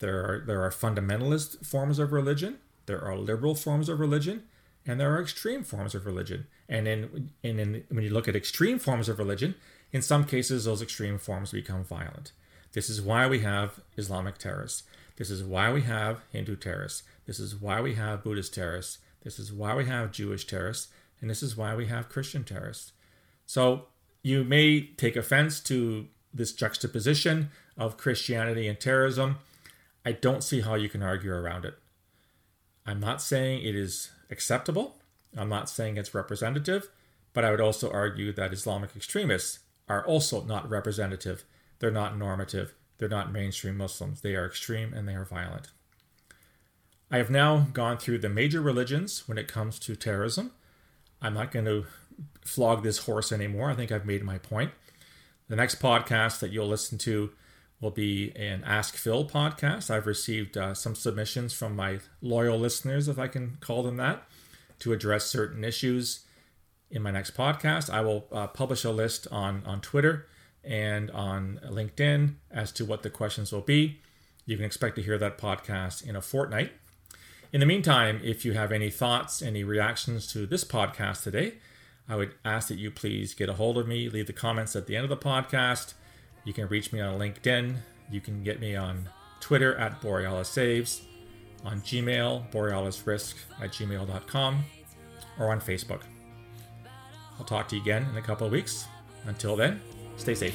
There 0.00 0.18
are 0.18 0.44
there 0.44 0.62
are 0.62 0.70
fundamentalist 0.70 1.64
forms 1.64 1.98
of 1.98 2.12
religion. 2.12 2.58
There 2.86 3.00
are 3.00 3.16
liberal 3.16 3.54
forms 3.54 3.88
of 3.88 4.00
religion, 4.00 4.42
and 4.86 5.00
there 5.00 5.14
are 5.14 5.22
extreme 5.22 5.64
forms 5.64 5.94
of 5.94 6.06
religion. 6.06 6.46
And 6.68 6.86
in, 6.86 7.30
and 7.42 7.60
in, 7.60 7.84
when 7.88 8.04
you 8.04 8.10
look 8.10 8.28
at 8.28 8.36
extreme 8.36 8.78
forms 8.78 9.08
of 9.08 9.18
religion, 9.18 9.54
in 9.92 10.02
some 10.02 10.24
cases, 10.24 10.64
those 10.64 10.82
extreme 10.82 11.18
forms 11.18 11.52
become 11.52 11.84
violent. 11.84 12.32
This 12.72 12.90
is 12.90 13.00
why 13.00 13.26
we 13.26 13.40
have 13.40 13.80
Islamic 13.96 14.38
terrorists. 14.38 14.82
This 15.16 15.30
is 15.30 15.44
why 15.44 15.72
we 15.72 15.82
have 15.82 16.20
Hindu 16.32 16.56
terrorists. 16.56 17.04
This 17.26 17.38
is 17.38 17.54
why 17.54 17.80
we 17.80 17.94
have 17.94 18.24
Buddhist 18.24 18.52
terrorists. 18.52 18.98
This 19.22 19.38
is 19.38 19.52
why 19.52 19.74
we 19.74 19.86
have 19.86 20.12
Jewish 20.12 20.46
terrorists. 20.46 20.88
And 21.20 21.30
this 21.30 21.42
is 21.42 21.56
why 21.56 21.74
we 21.74 21.86
have 21.86 22.08
Christian 22.08 22.44
terrorists. 22.44 22.92
So 23.46 23.86
you 24.22 24.44
may 24.44 24.80
take 24.82 25.16
offense 25.16 25.60
to 25.60 26.08
this 26.32 26.52
juxtaposition 26.52 27.50
of 27.78 27.96
Christianity 27.96 28.66
and 28.66 28.78
terrorism. 28.78 29.36
I 30.04 30.12
don't 30.12 30.42
see 30.42 30.60
how 30.60 30.74
you 30.74 30.88
can 30.88 31.02
argue 31.02 31.32
around 31.32 31.64
it. 31.64 31.78
I'm 32.84 33.00
not 33.00 33.22
saying 33.22 33.64
it 33.64 33.74
is 33.74 34.10
acceptable. 34.30 34.96
I'm 35.36 35.48
not 35.48 35.68
saying 35.68 35.96
it's 35.96 36.14
representative, 36.14 36.88
but 37.32 37.44
I 37.44 37.50
would 37.50 37.60
also 37.60 37.90
argue 37.90 38.32
that 38.32 38.52
Islamic 38.52 38.96
extremists 38.96 39.60
are 39.88 40.04
also 40.04 40.42
not 40.44 40.68
representative. 40.68 41.44
They're 41.78 41.90
not 41.90 42.16
normative. 42.16 42.74
They're 42.98 43.08
not 43.08 43.32
mainstream 43.32 43.76
Muslims. 43.76 44.20
They 44.20 44.34
are 44.34 44.46
extreme 44.46 44.94
and 44.94 45.08
they 45.08 45.14
are 45.14 45.24
violent. 45.24 45.70
I 47.10 47.18
have 47.18 47.30
now 47.30 47.66
gone 47.72 47.98
through 47.98 48.18
the 48.18 48.28
major 48.28 48.60
religions 48.60 49.28
when 49.28 49.38
it 49.38 49.48
comes 49.48 49.78
to 49.80 49.96
terrorism. 49.96 50.52
I'm 51.20 51.34
not 51.34 51.52
going 51.52 51.66
to 51.66 51.86
flog 52.44 52.82
this 52.82 52.98
horse 52.98 53.32
anymore. 53.32 53.70
I 53.70 53.74
think 53.74 53.92
I've 53.92 54.06
made 54.06 54.22
my 54.22 54.38
point. 54.38 54.70
The 55.48 55.56
next 55.56 55.80
podcast 55.80 56.40
that 56.40 56.50
you'll 56.50 56.68
listen 56.68 56.98
to 56.98 57.32
will 57.84 57.90
be 57.90 58.32
an 58.34 58.64
Ask 58.64 58.96
Phil 58.96 59.28
podcast. 59.28 59.90
I've 59.90 60.06
received 60.06 60.56
uh, 60.56 60.72
some 60.72 60.94
submissions 60.94 61.52
from 61.52 61.76
my 61.76 61.98
loyal 62.22 62.58
listeners, 62.58 63.08
if 63.08 63.18
I 63.18 63.28
can 63.28 63.58
call 63.60 63.82
them 63.82 63.98
that 63.98 64.22
to 64.78 64.94
address 64.94 65.26
certain 65.26 65.62
issues 65.62 66.24
in 66.90 67.02
my 67.02 67.10
next 67.10 67.36
podcast. 67.36 67.92
I 67.92 68.00
will 68.00 68.26
uh, 68.32 68.46
publish 68.46 68.84
a 68.84 68.90
list 68.90 69.28
on, 69.30 69.62
on 69.66 69.82
Twitter 69.82 70.26
and 70.64 71.10
on 71.10 71.60
LinkedIn 71.62 72.36
as 72.50 72.72
to 72.72 72.86
what 72.86 73.02
the 73.02 73.10
questions 73.10 73.52
will 73.52 73.60
be. 73.60 74.00
You 74.46 74.56
can 74.56 74.64
expect 74.64 74.96
to 74.96 75.02
hear 75.02 75.18
that 75.18 75.36
podcast 75.36 76.06
in 76.06 76.16
a 76.16 76.22
fortnight. 76.22 76.72
In 77.52 77.60
the 77.60 77.66
meantime, 77.66 78.18
if 78.24 78.46
you 78.46 78.54
have 78.54 78.72
any 78.72 78.88
thoughts, 78.88 79.42
any 79.42 79.62
reactions 79.62 80.26
to 80.32 80.46
this 80.46 80.64
podcast 80.64 81.22
today, 81.22 81.54
I 82.08 82.16
would 82.16 82.32
ask 82.46 82.68
that 82.68 82.78
you 82.78 82.90
please 82.90 83.34
get 83.34 83.50
a 83.50 83.54
hold 83.54 83.76
of 83.76 83.86
me, 83.86 84.08
leave 84.08 84.26
the 84.26 84.32
comments 84.32 84.74
at 84.74 84.86
the 84.86 84.96
end 84.96 85.04
of 85.04 85.10
the 85.10 85.16
podcast. 85.18 85.92
You 86.44 86.52
can 86.52 86.68
reach 86.68 86.92
me 86.92 87.00
on 87.00 87.18
LinkedIn. 87.18 87.76
You 88.10 88.20
can 88.20 88.42
get 88.42 88.60
me 88.60 88.76
on 88.76 89.08
Twitter 89.40 89.76
at 89.76 90.00
Borealis 90.00 90.48
Saves 90.48 91.02
on 91.64 91.80
Gmail, 91.80 92.50
borealisrisk 92.52 93.34
at 93.60 93.70
gmail.com, 93.70 94.64
or 95.38 95.50
on 95.50 95.60
Facebook. 95.60 96.02
I'll 97.38 97.44
talk 97.44 97.68
to 97.68 97.76
you 97.76 97.82
again 97.82 98.06
in 98.10 98.16
a 98.16 98.22
couple 98.22 98.46
of 98.46 98.52
weeks. 98.52 98.86
Until 99.26 99.56
then, 99.56 99.80
stay 100.16 100.34
safe. 100.34 100.54